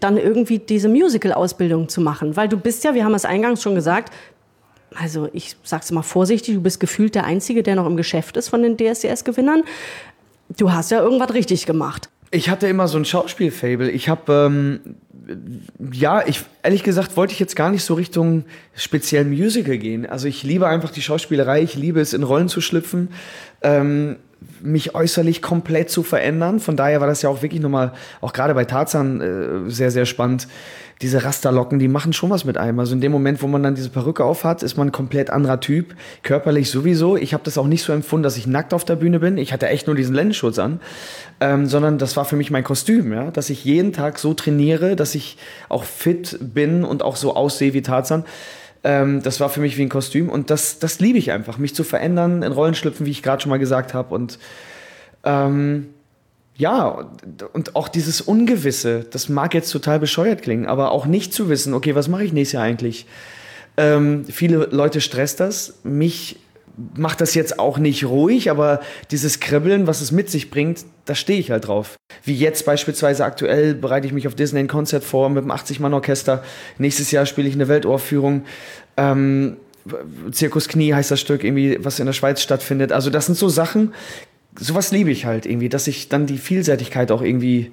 dann 0.00 0.16
irgendwie 0.16 0.58
diese 0.58 0.88
Musical-Ausbildung 0.88 1.90
zu 1.90 2.00
machen? 2.00 2.36
Weil 2.36 2.48
du 2.48 2.56
bist 2.56 2.82
ja, 2.84 2.94
wir 2.94 3.04
haben 3.04 3.14
es 3.14 3.26
eingangs 3.26 3.62
schon 3.62 3.74
gesagt, 3.74 4.12
also 4.94 5.28
ich 5.34 5.56
sag's 5.62 5.90
mal 5.92 6.02
vorsichtig, 6.02 6.54
du 6.54 6.62
bist 6.62 6.80
gefühlt 6.80 7.14
der 7.14 7.24
Einzige, 7.24 7.62
der 7.62 7.76
noch 7.76 7.86
im 7.86 7.98
Geschäft 7.98 8.38
ist 8.38 8.48
von 8.48 8.62
den 8.62 8.78
DSDS-Gewinnern. 8.78 9.64
Du 10.56 10.72
hast 10.72 10.90
ja 10.90 11.00
irgendwas 11.00 11.34
richtig 11.34 11.66
gemacht. 11.66 12.08
Ich 12.30 12.48
hatte 12.48 12.66
immer 12.66 12.88
so 12.88 12.96
ein 12.96 13.04
Schauspielfable. 13.04 13.90
Ich 13.90 14.08
habe, 14.08 14.46
ähm, 14.46 14.80
ja, 15.92 16.26
ich 16.26 16.42
ehrlich 16.62 16.82
gesagt 16.82 17.16
wollte 17.16 17.32
ich 17.32 17.40
jetzt 17.40 17.56
gar 17.56 17.70
nicht 17.70 17.84
so 17.84 17.94
Richtung 17.94 18.44
speziell 18.74 19.24
Musical 19.24 19.78
gehen. 19.78 20.06
Also 20.06 20.28
ich 20.28 20.42
liebe 20.42 20.66
einfach 20.66 20.90
die 20.90 21.02
Schauspielerei. 21.02 21.62
Ich 21.62 21.74
liebe 21.74 22.00
es, 22.00 22.12
in 22.12 22.22
Rollen 22.22 22.48
zu 22.48 22.60
schlüpfen. 22.60 23.08
Ähm, 23.62 24.16
mich 24.60 24.94
äußerlich 24.94 25.42
komplett 25.42 25.90
zu 25.90 26.02
verändern. 26.02 26.60
Von 26.60 26.76
daher 26.76 27.00
war 27.00 27.06
das 27.06 27.22
ja 27.22 27.28
auch 27.28 27.42
wirklich 27.42 27.60
nochmal, 27.60 27.92
auch 28.20 28.32
gerade 28.32 28.54
bei 28.54 28.64
Tarzan, 28.64 29.20
äh, 29.20 29.70
sehr, 29.70 29.90
sehr 29.90 30.06
spannend. 30.06 30.48
Diese 31.00 31.24
Rasterlocken, 31.24 31.80
die 31.80 31.88
machen 31.88 32.12
schon 32.12 32.30
was 32.30 32.44
mit 32.44 32.56
einem. 32.56 32.78
Also 32.78 32.94
in 32.94 33.00
dem 33.00 33.10
Moment, 33.10 33.42
wo 33.42 33.48
man 33.48 33.62
dann 33.62 33.74
diese 33.74 33.88
Perücke 33.88 34.24
aufhat, 34.24 34.62
ist 34.62 34.76
man 34.76 34.88
ein 34.88 34.92
komplett 34.92 35.30
anderer 35.30 35.58
Typ. 35.58 35.96
Körperlich 36.22 36.70
sowieso. 36.70 37.16
Ich 37.16 37.34
habe 37.34 37.42
das 37.42 37.58
auch 37.58 37.66
nicht 37.66 37.82
so 37.82 37.92
empfunden, 37.92 38.22
dass 38.22 38.36
ich 38.36 38.46
nackt 38.46 38.72
auf 38.72 38.84
der 38.84 38.96
Bühne 38.96 39.18
bin. 39.18 39.36
Ich 39.36 39.52
hatte 39.52 39.68
echt 39.68 39.88
nur 39.88 39.96
diesen 39.96 40.14
Lendenschutz 40.14 40.60
an. 40.60 40.80
Ähm, 41.40 41.66
sondern 41.66 41.98
das 41.98 42.16
war 42.16 42.24
für 42.24 42.36
mich 42.36 42.52
mein 42.52 42.62
Kostüm, 42.62 43.12
ja. 43.12 43.32
Dass 43.32 43.50
ich 43.50 43.64
jeden 43.64 43.92
Tag 43.92 44.20
so 44.20 44.32
trainiere, 44.32 44.94
dass 44.94 45.16
ich 45.16 45.38
auch 45.68 45.82
fit 45.82 46.38
bin 46.40 46.84
und 46.84 47.02
auch 47.02 47.16
so 47.16 47.34
aussehe 47.34 47.72
wie 47.72 47.82
Tarzan. 47.82 48.24
Ähm, 48.84 49.22
das 49.22 49.40
war 49.40 49.48
für 49.48 49.60
mich 49.60 49.76
wie 49.78 49.82
ein 49.82 49.88
Kostüm 49.88 50.28
und 50.28 50.50
das, 50.50 50.78
das 50.78 50.98
liebe 50.98 51.18
ich 51.18 51.30
einfach, 51.30 51.58
mich 51.58 51.74
zu 51.74 51.84
verändern, 51.84 52.42
in 52.42 52.52
Rollen 52.52 52.74
schlüpfen, 52.74 53.06
wie 53.06 53.10
ich 53.10 53.22
gerade 53.22 53.42
schon 53.42 53.50
mal 53.50 53.58
gesagt 53.58 53.94
habe. 53.94 54.14
Und 54.14 54.38
ähm, 55.24 55.88
ja, 56.56 57.08
und 57.52 57.76
auch 57.76 57.88
dieses 57.88 58.20
Ungewisse, 58.20 59.04
das 59.10 59.28
mag 59.28 59.54
jetzt 59.54 59.70
total 59.70 59.98
bescheuert 59.98 60.42
klingen, 60.42 60.66
aber 60.66 60.90
auch 60.90 61.06
nicht 61.06 61.32
zu 61.32 61.48
wissen, 61.48 61.74
okay, 61.74 61.94
was 61.94 62.08
mache 62.08 62.24
ich 62.24 62.32
nächstes 62.32 62.54
Jahr 62.54 62.64
eigentlich? 62.64 63.06
Ähm, 63.76 64.24
viele 64.26 64.68
Leute 64.70 65.00
stresst 65.00 65.40
das. 65.40 65.74
Mich 65.82 66.38
macht 66.96 67.20
das 67.20 67.34
jetzt 67.34 67.58
auch 67.58 67.78
nicht 67.78 68.04
ruhig, 68.04 68.50
aber 68.50 68.80
dieses 69.10 69.40
Kribbeln, 69.40 69.86
was 69.86 70.00
es 70.00 70.12
mit 70.12 70.30
sich 70.30 70.50
bringt, 70.50 70.84
da 71.04 71.14
stehe 71.14 71.38
ich 71.38 71.50
halt 71.50 71.66
drauf. 71.66 71.96
Wie 72.24 72.34
jetzt 72.34 72.64
beispielsweise 72.64 73.24
aktuell 73.24 73.74
bereite 73.74 74.06
ich 74.06 74.12
mich 74.12 74.26
auf 74.26 74.34
Disney 74.34 74.60
ein 74.60 74.68
Konzert 74.68 75.04
vor 75.04 75.28
mit 75.28 75.42
einem 75.42 75.52
80-Mann-Orchester. 75.52 76.42
Nächstes 76.78 77.10
Jahr 77.10 77.26
spiele 77.26 77.48
ich 77.48 77.54
eine 77.54 77.68
Weltohrführung. 77.68 78.44
Ähm, 78.96 79.56
Zirkus 80.30 80.68
Knie 80.68 80.94
heißt 80.94 81.10
das 81.10 81.20
Stück, 81.20 81.44
irgendwie, 81.44 81.78
was 81.82 81.98
in 81.98 82.06
der 82.06 82.12
Schweiz 82.12 82.40
stattfindet. 82.40 82.92
Also 82.92 83.10
das 83.10 83.26
sind 83.26 83.36
so 83.36 83.48
Sachen, 83.48 83.92
sowas 84.58 84.92
liebe 84.92 85.10
ich 85.10 85.26
halt 85.26 85.46
irgendwie, 85.46 85.68
dass 85.68 85.86
ich 85.86 86.08
dann 86.08 86.26
die 86.26 86.38
Vielseitigkeit 86.38 87.10
auch 87.10 87.22
irgendwie 87.22 87.72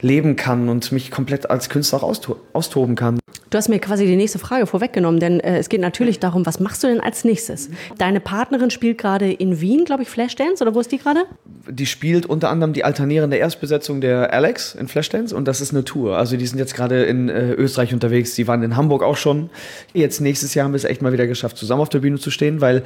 leben 0.00 0.36
kann 0.36 0.68
und 0.68 0.92
mich 0.92 1.10
komplett 1.10 1.50
als 1.50 1.68
Künstler 1.68 2.02
auch 2.02 2.14
austoben 2.52 2.96
kann. 2.96 3.18
Du 3.52 3.58
hast 3.58 3.68
mir 3.68 3.78
quasi 3.80 4.06
die 4.06 4.16
nächste 4.16 4.38
Frage 4.38 4.66
vorweggenommen, 4.66 5.20
denn 5.20 5.38
äh, 5.40 5.58
es 5.58 5.68
geht 5.68 5.82
natürlich 5.82 6.18
darum, 6.18 6.46
was 6.46 6.58
machst 6.58 6.82
du 6.82 6.86
denn 6.86 7.00
als 7.00 7.22
nächstes? 7.22 7.68
Deine 7.98 8.18
Partnerin 8.18 8.70
spielt 8.70 8.96
gerade 8.96 9.30
in 9.30 9.60
Wien, 9.60 9.84
glaube 9.84 10.04
ich, 10.04 10.08
Flashdance, 10.08 10.64
oder 10.64 10.74
wo 10.74 10.80
ist 10.80 10.90
die 10.90 10.96
gerade? 10.96 11.24
Die 11.68 11.84
spielt 11.84 12.24
unter 12.24 12.48
anderem 12.48 12.72
die 12.72 12.82
alternierende 12.82 13.36
Erstbesetzung 13.36 14.00
der 14.00 14.32
Alex 14.32 14.74
in 14.74 14.88
Flashdance 14.88 15.36
und 15.36 15.46
das 15.46 15.60
ist 15.60 15.72
eine 15.72 15.84
Tour. 15.84 16.16
Also 16.16 16.38
die 16.38 16.46
sind 16.46 16.58
jetzt 16.58 16.74
gerade 16.74 17.02
in 17.02 17.28
äh, 17.28 17.52
Österreich 17.52 17.92
unterwegs, 17.92 18.34
die 18.34 18.48
waren 18.48 18.62
in 18.62 18.74
Hamburg 18.74 19.02
auch 19.02 19.18
schon. 19.18 19.50
Jetzt 19.92 20.20
nächstes 20.20 20.54
Jahr 20.54 20.64
haben 20.64 20.72
wir 20.72 20.78
es 20.78 20.84
echt 20.84 21.02
mal 21.02 21.12
wieder 21.12 21.26
geschafft, 21.26 21.58
zusammen 21.58 21.82
auf 21.82 21.90
der 21.90 21.98
Bühne 21.98 22.18
zu 22.18 22.30
stehen, 22.30 22.62
weil 22.62 22.82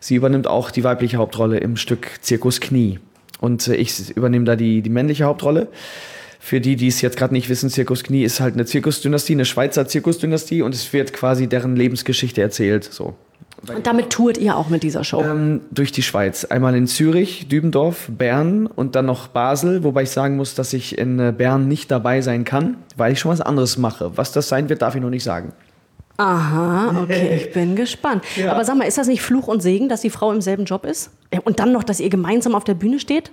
sie 0.00 0.16
übernimmt 0.16 0.46
auch 0.46 0.70
die 0.70 0.84
weibliche 0.84 1.16
Hauptrolle 1.16 1.58
im 1.58 1.76
Stück 1.76 2.08
Zirkus 2.20 2.60
Knie. 2.60 2.98
Und 3.40 3.68
äh, 3.68 3.74
ich 3.76 4.14
übernehme 4.14 4.44
da 4.44 4.54
die, 4.54 4.82
die 4.82 4.90
männliche 4.90 5.24
Hauptrolle. 5.24 5.68
Für 6.42 6.60
die, 6.60 6.74
die 6.74 6.88
es 6.88 7.02
jetzt 7.02 7.18
gerade 7.18 7.34
nicht 7.34 7.50
wissen, 7.50 7.68
Zirkus 7.68 8.02
Knie 8.02 8.24
ist 8.24 8.40
halt 8.40 8.54
eine 8.54 8.64
Zirkusdynastie, 8.64 9.34
eine 9.34 9.44
Schweizer 9.44 9.86
Zirkusdynastie 9.86 10.62
und 10.62 10.74
es 10.74 10.90
wird 10.92 11.12
quasi 11.12 11.46
deren 11.46 11.76
Lebensgeschichte 11.76 12.40
erzählt. 12.40 12.84
So. 12.84 13.14
Und 13.68 13.86
damit 13.86 14.08
tourt 14.08 14.38
ihr 14.38 14.56
auch 14.56 14.70
mit 14.70 14.82
dieser 14.82 15.04
Show? 15.04 15.22
Ähm, 15.22 15.60
durch 15.70 15.92
die 15.92 16.02
Schweiz. 16.02 16.46
Einmal 16.46 16.74
in 16.74 16.86
Zürich, 16.86 17.48
Dübendorf, 17.48 18.08
Bern 18.08 18.66
und 18.66 18.96
dann 18.96 19.04
noch 19.04 19.28
Basel, 19.28 19.84
wobei 19.84 20.04
ich 20.04 20.10
sagen 20.10 20.36
muss, 20.36 20.54
dass 20.54 20.72
ich 20.72 20.96
in 20.96 21.18
äh, 21.18 21.30
Bern 21.36 21.68
nicht 21.68 21.90
dabei 21.90 22.22
sein 22.22 22.44
kann, 22.44 22.78
weil 22.96 23.12
ich 23.12 23.20
schon 23.20 23.30
was 23.30 23.42
anderes 23.42 23.76
mache. 23.76 24.12
Was 24.16 24.32
das 24.32 24.48
sein 24.48 24.70
wird, 24.70 24.80
darf 24.80 24.94
ich 24.94 25.02
noch 25.02 25.10
nicht 25.10 25.24
sagen. 25.24 25.52
Aha, 26.16 27.02
okay, 27.02 27.36
ich 27.44 27.52
bin 27.52 27.76
gespannt. 27.76 28.24
Ja. 28.36 28.52
Aber 28.52 28.64
sag 28.64 28.78
mal, 28.78 28.84
ist 28.84 28.96
das 28.96 29.08
nicht 29.08 29.20
Fluch 29.20 29.46
und 29.46 29.60
Segen, 29.62 29.90
dass 29.90 30.00
die 30.00 30.10
Frau 30.10 30.32
im 30.32 30.40
selben 30.40 30.64
Job 30.64 30.86
ist? 30.86 31.10
Und 31.44 31.60
dann 31.60 31.72
noch, 31.72 31.84
dass 31.84 32.00
ihr 32.00 32.10
gemeinsam 32.10 32.54
auf 32.54 32.64
der 32.64 32.74
Bühne 32.74 32.98
steht? 32.98 33.30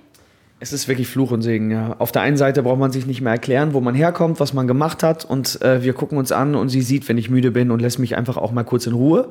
Es 0.60 0.72
ist 0.72 0.88
wirklich 0.88 1.06
Fluch 1.06 1.30
und 1.30 1.42
Segen, 1.42 1.70
ja. 1.70 1.94
Auf 1.98 2.10
der 2.10 2.22
einen 2.22 2.36
Seite 2.36 2.62
braucht 2.64 2.80
man 2.80 2.90
sich 2.90 3.06
nicht 3.06 3.20
mehr 3.20 3.32
erklären, 3.32 3.74
wo 3.74 3.80
man 3.80 3.94
herkommt, 3.94 4.40
was 4.40 4.52
man 4.52 4.66
gemacht 4.66 5.02
hat 5.04 5.24
und 5.24 5.62
äh, 5.62 5.82
wir 5.84 5.92
gucken 5.92 6.18
uns 6.18 6.32
an 6.32 6.56
und 6.56 6.68
sie 6.68 6.82
sieht, 6.82 7.08
wenn 7.08 7.16
ich 7.16 7.30
müde 7.30 7.52
bin 7.52 7.70
und 7.70 7.80
lässt 7.80 7.98
mich 7.98 8.16
einfach 8.16 8.36
auch 8.36 8.50
mal 8.50 8.64
kurz 8.64 8.86
in 8.86 8.92
Ruhe. 8.92 9.28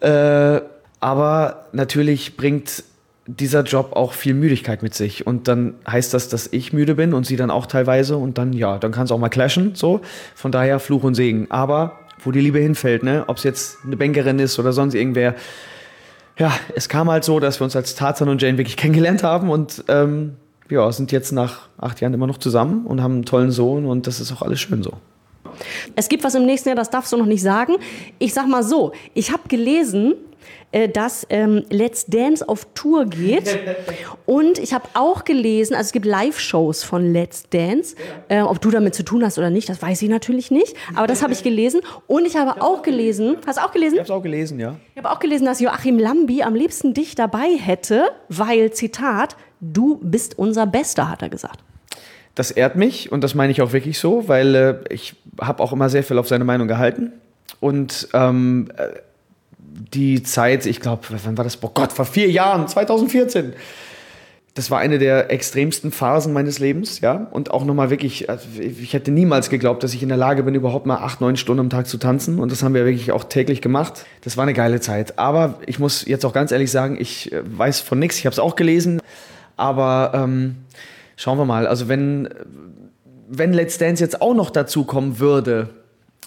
Äh, 0.00 0.60
aber 1.00 1.66
natürlich 1.72 2.36
bringt 2.36 2.82
dieser 3.26 3.62
Job 3.62 3.92
auch 3.92 4.14
viel 4.14 4.32
Müdigkeit 4.32 4.82
mit 4.82 4.94
sich 4.94 5.26
und 5.26 5.48
dann 5.48 5.74
heißt 5.86 6.14
das, 6.14 6.30
dass 6.30 6.48
ich 6.50 6.72
müde 6.72 6.94
bin 6.94 7.12
und 7.12 7.26
sie 7.26 7.36
dann 7.36 7.50
auch 7.50 7.66
teilweise 7.66 8.16
und 8.16 8.38
dann 8.38 8.54
ja, 8.54 8.78
dann 8.78 8.90
kann 8.90 9.04
es 9.04 9.12
auch 9.12 9.18
mal 9.18 9.28
clashen, 9.28 9.74
so. 9.74 10.00
Von 10.34 10.50
daher 10.50 10.80
Fluch 10.80 11.02
und 11.04 11.14
Segen. 11.14 11.46
Aber 11.50 11.98
wo 12.24 12.32
die 12.32 12.40
Liebe 12.40 12.58
hinfällt, 12.58 13.02
ne, 13.02 13.24
ob 13.26 13.36
es 13.36 13.44
jetzt 13.44 13.78
eine 13.84 13.98
Bankerin 13.98 14.38
ist 14.38 14.58
oder 14.58 14.72
sonst 14.72 14.94
irgendwer, 14.94 15.34
ja, 16.38 16.52
es 16.74 16.88
kam 16.88 17.10
halt 17.10 17.24
so, 17.24 17.40
dass 17.40 17.60
wir 17.60 17.64
uns 17.64 17.76
als 17.76 17.94
Tarzan 17.94 18.28
und 18.28 18.40
Jane 18.40 18.58
wirklich 18.58 18.76
kennengelernt 18.76 19.22
haben 19.22 19.50
und 19.50 19.84
ähm, 19.88 20.36
ja, 20.70 20.90
sind 20.92 21.12
jetzt 21.12 21.32
nach 21.32 21.68
acht 21.78 22.00
Jahren 22.00 22.14
immer 22.14 22.26
noch 22.26 22.38
zusammen 22.38 22.86
und 22.86 23.02
haben 23.02 23.14
einen 23.14 23.24
tollen 23.24 23.50
Sohn 23.50 23.86
und 23.86 24.06
das 24.06 24.20
ist 24.20 24.32
auch 24.32 24.42
alles 24.42 24.60
schön 24.60 24.82
so. 24.82 24.92
Es 25.96 26.08
gibt 26.08 26.24
was 26.24 26.34
im 26.34 26.46
nächsten 26.46 26.68
Jahr, 26.68 26.76
das 26.76 26.90
darfst 26.90 27.12
du 27.12 27.16
noch 27.16 27.26
nicht 27.26 27.42
sagen. 27.42 27.74
Ich 28.18 28.34
sag 28.34 28.46
mal 28.46 28.62
so, 28.62 28.92
ich 29.14 29.32
habe 29.32 29.48
gelesen, 29.48 30.14
äh, 30.70 30.88
dass 30.88 31.26
ähm, 31.30 31.64
Let's 31.70 32.06
Dance 32.06 32.46
auf 32.46 32.66
Tour 32.74 33.06
geht. 33.06 33.58
Und 34.26 34.58
ich 34.58 34.74
habe 34.74 34.88
auch 34.94 35.24
gelesen, 35.24 35.74
also 35.74 35.86
es 35.86 35.92
gibt 35.92 36.06
Live-Shows 36.06 36.84
von 36.84 37.12
Let's 37.12 37.48
Dance. 37.48 37.96
Äh, 38.28 38.42
ob 38.42 38.60
du 38.60 38.70
damit 38.70 38.94
zu 38.94 39.02
tun 39.02 39.24
hast 39.24 39.38
oder 39.38 39.50
nicht, 39.50 39.68
das 39.68 39.80
weiß 39.80 40.02
ich 40.02 40.08
natürlich 40.08 40.50
nicht. 40.50 40.74
Aber 40.94 41.06
das 41.06 41.22
habe 41.22 41.32
ich 41.32 41.42
gelesen. 41.42 41.80
Und 42.06 42.26
ich 42.26 42.36
habe 42.36 42.60
auch 42.62 42.82
gelesen, 42.82 43.36
hast 43.46 43.58
du 43.58 43.62
auch 43.62 43.72
gelesen? 43.72 43.94
Ich 43.94 44.00
habe 44.00 44.12
es 44.12 44.18
auch 44.18 44.22
gelesen, 44.22 44.60
ja. 44.60 44.76
Ich 44.94 45.02
habe 45.02 45.10
auch 45.10 45.20
gelesen, 45.20 45.46
dass 45.46 45.60
Joachim 45.60 45.98
Lambi 45.98 46.42
am 46.42 46.54
liebsten 46.54 46.94
dich 46.94 47.14
dabei 47.14 47.56
hätte, 47.56 48.04
weil, 48.28 48.70
Zitat, 48.72 49.36
du 49.60 49.98
bist 50.02 50.38
unser 50.38 50.66
Bester, 50.66 51.08
hat 51.08 51.22
er 51.22 51.28
gesagt. 51.28 51.60
Das 52.34 52.50
ehrt 52.50 52.76
mich 52.76 53.10
und 53.10 53.24
das 53.24 53.34
meine 53.34 53.50
ich 53.50 53.62
auch 53.62 53.72
wirklich 53.72 53.98
so, 53.98 54.28
weil 54.28 54.54
äh, 54.54 54.94
ich 54.94 55.16
habe 55.40 55.62
auch 55.62 55.72
immer 55.72 55.88
sehr 55.88 56.04
viel 56.04 56.18
auf 56.18 56.28
seine 56.28 56.44
Meinung 56.44 56.68
gehalten. 56.68 57.12
Und 57.60 58.08
ähm, 58.14 58.68
äh, 58.76 58.90
die 59.78 60.22
Zeit, 60.22 60.66
ich 60.66 60.80
glaube, 60.80 61.02
wann 61.08 61.36
war 61.36 61.44
das? 61.44 61.58
Oh 61.62 61.70
Gott, 61.72 61.92
vor 61.92 62.04
vier 62.04 62.30
Jahren, 62.30 62.68
2014. 62.68 63.54
Das 64.54 64.72
war 64.72 64.80
eine 64.80 64.98
der 64.98 65.30
extremsten 65.30 65.92
Phasen 65.92 66.32
meines 66.32 66.58
Lebens, 66.58 67.00
ja. 67.00 67.28
Und 67.30 67.52
auch 67.52 67.64
nochmal 67.64 67.90
wirklich, 67.90 68.28
also 68.28 68.44
ich 68.58 68.92
hätte 68.92 69.12
niemals 69.12 69.50
geglaubt, 69.50 69.84
dass 69.84 69.94
ich 69.94 70.02
in 70.02 70.08
der 70.08 70.18
Lage 70.18 70.42
bin, 70.42 70.56
überhaupt 70.56 70.84
mal 70.84 70.96
acht, 70.96 71.20
neun 71.20 71.36
Stunden 71.36 71.60
am 71.60 71.70
Tag 71.70 71.86
zu 71.86 71.96
tanzen. 71.96 72.40
Und 72.40 72.50
das 72.50 72.64
haben 72.64 72.74
wir 72.74 72.84
wirklich 72.84 73.12
auch 73.12 73.22
täglich 73.22 73.62
gemacht. 73.62 74.04
Das 74.22 74.36
war 74.36 74.42
eine 74.42 74.54
geile 74.54 74.80
Zeit. 74.80 75.16
Aber 75.16 75.60
ich 75.66 75.78
muss 75.78 76.04
jetzt 76.06 76.24
auch 76.26 76.32
ganz 76.32 76.50
ehrlich 76.50 76.72
sagen, 76.72 76.96
ich 77.00 77.30
äh, 77.30 77.42
weiß 77.44 77.80
von 77.80 78.00
nichts. 78.00 78.18
Ich 78.18 78.26
habe 78.26 78.32
es 78.32 78.40
auch 78.40 78.56
gelesen. 78.56 79.00
Aber 79.56 80.10
ähm, 80.12 80.56
schauen 81.16 81.38
wir 81.38 81.44
mal. 81.44 81.68
Also 81.68 81.86
wenn, 81.86 82.28
wenn 83.28 83.52
Let's 83.52 83.78
Dance 83.78 84.02
jetzt 84.02 84.20
auch 84.20 84.34
noch 84.34 84.50
dazu 84.50 84.82
kommen 84.82 85.20
würde, 85.20 85.68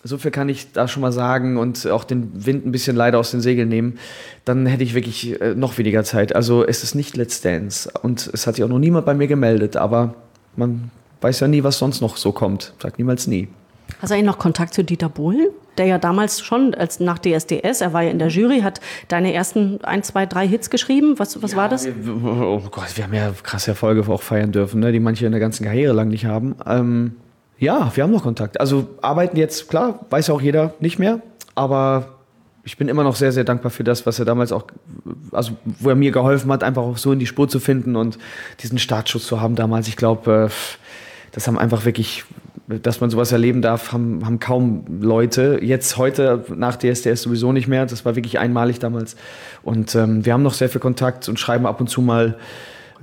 so 0.04 0.18
viel 0.18 0.32
kann 0.32 0.50
ich 0.50 0.72
da 0.72 0.88
schon 0.88 1.02
mal 1.02 1.12
sagen 1.12 1.58
und 1.58 1.88
auch 1.88 2.04
den 2.04 2.46
Wind 2.46 2.66
ein 2.66 2.72
bisschen 2.72 2.96
leider 2.96 3.20
aus 3.20 3.32
den 3.32 3.42
Segeln 3.42 3.70
nehmen, 3.70 4.00
dann 4.46 4.66
hätte 4.66 4.84
ich 4.84 4.94
wirklich 4.94 5.40
äh, 5.42 5.54
noch 5.56 5.78
weniger 5.78 6.04
Zeit. 6.04 6.36
Also 6.36 6.66
es 6.66 6.84
ist 6.84 6.96
nicht 6.96 7.16
Let's 7.18 7.42
Dance 7.42 7.92
und 8.02 8.30
es 8.34 8.48
hat 8.48 8.56
sich 8.56 8.64
auch 8.64 8.70
noch 8.70 8.80
niemand 8.80 9.06
bei 9.06 9.14
mir 9.14 9.28
gemeldet, 9.28 9.78
aber 9.78 10.16
man 10.56 10.90
weiß 11.22 11.40
ja 11.42 11.48
nie, 11.48 11.64
was 11.64 11.78
sonst 11.78 12.02
noch 12.02 12.18
so 12.18 12.32
kommt. 12.32 12.74
Sagt 12.80 12.98
niemals 12.98 13.28
nie. 13.28 13.48
Hast 14.02 14.10
du 14.10 14.16
eigentlich 14.16 14.26
noch 14.26 14.40
Kontakt 14.40 14.74
zu 14.74 14.84
Dieter 14.84 15.10
Bohlen? 15.10 15.50
Der 15.78 15.86
ja 15.86 15.98
damals 15.98 16.42
schon 16.42 16.74
als 16.74 17.00
nach 17.00 17.18
DSDS, 17.20 17.82
er 17.82 17.94
war 17.94 18.04
ja 18.04 18.10
in 18.10 18.20
der 18.20 18.28
Jury, 18.28 18.62
hat 18.62 18.82
deine 19.08 19.34
ersten 19.34 19.80
ein, 19.84 20.04
zwei, 20.04 20.26
drei 20.26 20.48
Hits 20.48 20.70
geschrieben. 20.70 21.16
Was, 21.18 21.42
was 21.42 21.52
ja, 21.52 21.58
war 21.58 21.70
das? 21.70 21.86
Wir, 21.86 21.94
oh 21.96 22.62
Gott, 22.72 22.98
wir 22.98 23.06
haben 23.06 23.14
ja 23.14 23.32
krasse 23.44 23.72
Erfolge 23.72 24.06
auch 24.12 24.22
feiern 24.22 24.52
dürfen, 24.52 24.82
ne, 24.82 24.92
die 24.92 25.00
manche 25.00 25.26
in 25.26 25.32
der 25.32 25.40
ganzen 25.40 25.64
Karriere 25.64 25.94
lang 25.94 26.10
nicht 26.10 26.26
haben. 26.26 26.56
Ähm, 26.66 27.14
ja, 27.62 27.92
wir 27.94 28.04
haben 28.04 28.12
noch 28.12 28.24
Kontakt. 28.24 28.60
Also 28.60 28.88
arbeiten 29.02 29.38
jetzt, 29.38 29.70
klar, 29.70 30.00
weiß 30.10 30.32
auch 30.32 30.42
jeder 30.42 30.74
nicht 30.80 30.98
mehr, 30.98 31.22
aber 31.54 32.08
ich 32.64 32.76
bin 32.76 32.88
immer 32.88 33.04
noch 33.04 33.16
sehr, 33.16 33.32
sehr 33.32 33.44
dankbar 33.44 33.70
für 33.70 33.84
das, 33.84 34.06
was 34.08 34.18
er 34.18 34.26
damals 34.26 34.52
auch, 34.52 34.66
also 35.32 35.54
wo 35.80 35.90
er 35.90 35.96
mir 35.96 36.12
geholfen 36.12 36.52
hat, 36.52 36.64
einfach 36.64 36.82
auch 36.82 36.98
so 36.98 37.12
in 37.12 37.20
die 37.20 37.28
Spur 37.28 37.48
zu 37.48 37.60
finden 37.60 37.96
und 37.96 38.18
diesen 38.62 38.80
Startschuss 38.80 39.28
zu 39.28 39.42
haben 39.42 39.56
damals. 39.56 39.88
Ich 39.88 39.96
glaube, 39.96 40.50
äh, 40.50 40.54
das 41.34 41.48
haben 41.48 41.60
einfach 41.60 41.86
wirklich, 41.86 42.24
dass 42.68 43.00
man 43.00 43.12
sowas 43.12 43.32
erleben 43.32 43.62
darf, 43.62 43.92
haben, 43.92 44.26
haben 44.26 44.40
kaum 44.40 44.84
Leute. 45.00 45.60
Jetzt 45.62 45.98
heute 45.98 46.44
nach 46.56 46.78
DSDS 46.78 47.22
sowieso 47.22 47.52
nicht 47.52 47.68
mehr. 47.68 47.86
Das 47.86 48.06
war 48.06 48.16
wirklich 48.16 48.40
einmalig 48.40 48.80
damals. 48.80 49.16
Und 49.62 49.94
ähm, 49.94 50.26
wir 50.26 50.34
haben 50.34 50.44
noch 50.44 50.56
sehr 50.56 50.68
viel 50.68 50.82
Kontakt 50.82 51.30
und 51.30 51.40
schreiben 51.40 51.68
ab 51.68 51.80
und 51.80 51.90
zu 51.90 52.02
mal 52.02 52.38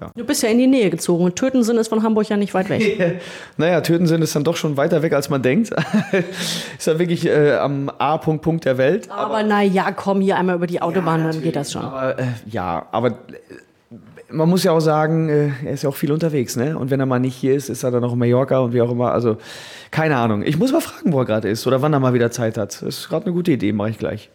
ja. 0.01 0.11
Du 0.15 0.25
bist 0.25 0.43
ja 0.43 0.49
in 0.49 0.59
die 0.59 0.67
Nähe 0.67 0.91
gezogen 0.91 1.25
und 1.25 1.37
Tötensinn 1.37 1.77
ist 1.77 1.89
von 1.89 2.03
Hamburg 2.03 2.29
ja 2.29 2.37
nicht 2.37 2.55
weit 2.55 2.69
weg. 2.69 3.21
naja, 3.57 3.81
Tötensinn 3.81 4.23
ist 4.23 4.35
dann 4.35 4.45
doch 4.45 4.57
schon 4.57 4.77
weiter 4.77 5.03
weg, 5.03 5.13
als 5.13 5.29
man 5.29 5.43
denkt. 5.43 5.71
ist 6.79 6.87
ja 6.87 6.99
wirklich 6.99 7.27
äh, 7.27 7.55
am 7.57 7.91
A-Punkt 7.99 8.43
Punkt 8.43 8.65
der 8.65 8.79
Welt. 8.79 9.11
Aber, 9.11 9.37
aber 9.37 9.43
naja, 9.43 9.91
komm 9.93 10.21
hier 10.21 10.37
einmal 10.37 10.57
über 10.57 10.67
die 10.67 10.81
Autobahn, 10.81 11.21
ja, 11.21 11.33
dann 11.33 11.43
geht 11.43 11.57
das 11.57 11.73
schon. 11.73 11.83
Aber, 11.83 12.19
äh, 12.19 12.25
ja, 12.51 12.87
aber 12.93 13.09
äh, 13.09 13.13
man 14.31 14.49
muss 14.49 14.65
ja 14.65 14.73
auch 14.73 14.81
sagen, 14.81 15.29
äh, 15.29 15.51
er 15.65 15.73
ist 15.73 15.83
ja 15.83 15.89
auch 15.89 15.97
viel 15.97 16.13
unterwegs, 16.13 16.57
ne? 16.57 16.77
Und 16.79 16.91
wenn 16.91 17.01
er 17.01 17.07
mal 17.07 17.19
nicht 17.19 17.37
hier 17.37 17.55
ist, 17.55 17.69
ist 17.69 17.83
er 17.83 17.91
dann 17.91 18.03
noch 18.03 18.13
in 18.13 18.19
Mallorca 18.19 18.59
und 18.59 18.73
wie 18.73 18.83
auch 18.83 18.91
immer. 18.91 19.13
Also, 19.13 19.39
keine 19.91 20.17
Ahnung. 20.17 20.43
Ich 20.43 20.59
muss 20.59 20.73
mal 20.73 20.81
fragen, 20.81 21.13
wo 21.13 21.21
er 21.21 21.25
gerade 21.25 21.49
ist 21.49 21.67
oder 21.67 21.83
wann 21.83 21.93
er 21.93 22.01
mal 22.01 22.15
wieder 22.15 22.31
Zeit 22.31 22.59
hat. 22.59 22.75
Das 22.75 22.83
ist 22.83 23.09
gerade 23.09 23.27
eine 23.27 23.35
gute 23.35 23.53
Idee, 23.53 23.73
mache 23.73 23.91
ich 23.91 23.99
gleich. 23.99 24.31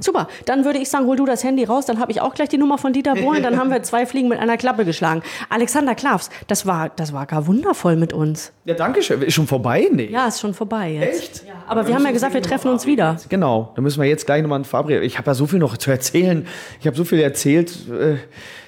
Super, 0.00 0.28
dann 0.44 0.64
würde 0.64 0.78
ich 0.78 0.88
sagen, 0.88 1.06
hol 1.06 1.16
du 1.16 1.26
das 1.26 1.44
Handy 1.44 1.64
raus, 1.64 1.86
dann 1.86 1.98
habe 1.98 2.12
ich 2.12 2.20
auch 2.20 2.34
gleich 2.34 2.48
die 2.48 2.58
Nummer 2.58 2.78
von 2.78 2.92
Dieter 2.92 3.14
Bohlen, 3.14 3.42
dann 3.42 3.58
haben 3.58 3.70
wir 3.70 3.82
zwei 3.84 4.06
Fliegen 4.06 4.28
mit 4.28 4.38
einer 4.38 4.56
Klappe 4.56 4.84
geschlagen. 4.84 5.22
Alexander 5.48 5.94
Klavs, 5.94 6.30
das 6.46 6.66
war, 6.66 6.90
das 6.90 7.12
war 7.12 7.26
gar 7.26 7.46
wundervoll 7.46 7.96
mit 7.96 8.12
uns. 8.12 8.52
Ja, 8.64 8.74
danke 8.74 9.02
schön. 9.02 9.22
Ist 9.22 9.34
schon 9.34 9.46
vorbei? 9.46 9.88
Nee. 9.90 10.06
Ja, 10.06 10.28
ist 10.28 10.40
schon 10.40 10.54
vorbei 10.54 10.92
jetzt. 10.92 11.22
Echt? 11.22 11.44
Ja, 11.46 11.54
aber 11.66 11.86
wir 11.86 11.94
haben 11.94 12.04
ja 12.04 12.12
gesagt, 12.12 12.34
wir 12.34 12.42
treffen 12.42 12.70
uns 12.70 12.86
wieder. 12.86 13.16
Genau, 13.28 13.72
da 13.74 13.82
müssen 13.82 14.00
wir 14.00 14.08
jetzt 14.08 14.26
gleich 14.26 14.42
nochmal 14.42 14.60
ein 14.60 14.64
verabreden. 14.64 15.02
Ich 15.04 15.18
habe 15.18 15.30
ja 15.30 15.34
so 15.34 15.46
viel 15.46 15.58
noch 15.58 15.76
zu 15.76 15.90
erzählen. 15.90 16.46
Ich 16.80 16.86
habe 16.86 16.96
so 16.96 17.04
viel 17.04 17.20
erzählt, 17.20 17.72
äh, 17.88 18.16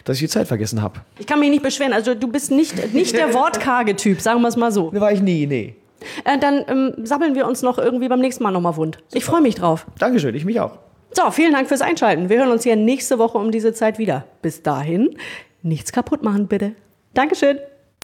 dass 0.05 0.17
ich 0.17 0.23
die 0.23 0.29
Zeit 0.29 0.47
vergessen 0.47 0.83
habe. 0.83 1.01
Ich 1.19 1.27
kann 1.27 1.41
mich 1.41 1.51
nicht 1.51 1.63
beschweren, 1.63 1.93
also 1.93 2.15
du 2.15 2.29
bist 2.29 2.51
nicht, 2.51 2.95
nicht 2.95 3.17
der 3.17 3.35
wortkarge 3.35 3.97
Typ, 3.97 4.21
sagen 4.21 4.41
wir 4.41 4.49
es 4.49 4.57
mal 4.57 4.73
so. 4.73 4.91
Ne 4.91 5.01
war 5.01 5.13
ich 5.13 5.21
nie, 5.21 5.47
nee. 5.47 5.77
Äh, 6.25 6.39
dann 6.39 6.65
ähm, 6.69 7.07
sammeln 7.07 7.35
wir 7.35 7.47
uns 7.47 7.63
noch 7.63 7.79
irgendwie 7.79 8.09
beim 8.09 8.21
nächsten 8.21 8.43
Mal 8.43 8.51
nochmal 8.51 8.77
wund. 8.77 8.99
Ich 9.13 9.25
freue 9.25 9.41
mich 9.41 9.57
drauf. 9.57 9.87
Dankeschön, 9.99 10.35
ich 10.35 10.45
mich 10.45 10.61
auch. 10.61 10.79
So, 11.17 11.31
vielen 11.31 11.55
Dank 11.55 11.67
fürs 11.67 11.81
Einschalten. 11.81 12.29
Wir 12.29 12.41
hören 12.41 12.51
uns 12.51 12.65
hier 12.65 12.77
nächste 12.77 13.19
Woche 13.19 13.39
um 13.39 13.51
diese 13.51 13.73
Zeit 13.73 13.97
wieder. 13.97 14.27
Bis 14.43 14.63
dahin, 14.63 15.17
nichts 15.63 15.91
kaputt 15.91 16.23
machen, 16.23 16.47
bitte. 16.47 16.73
Dankeschön. 17.15 17.59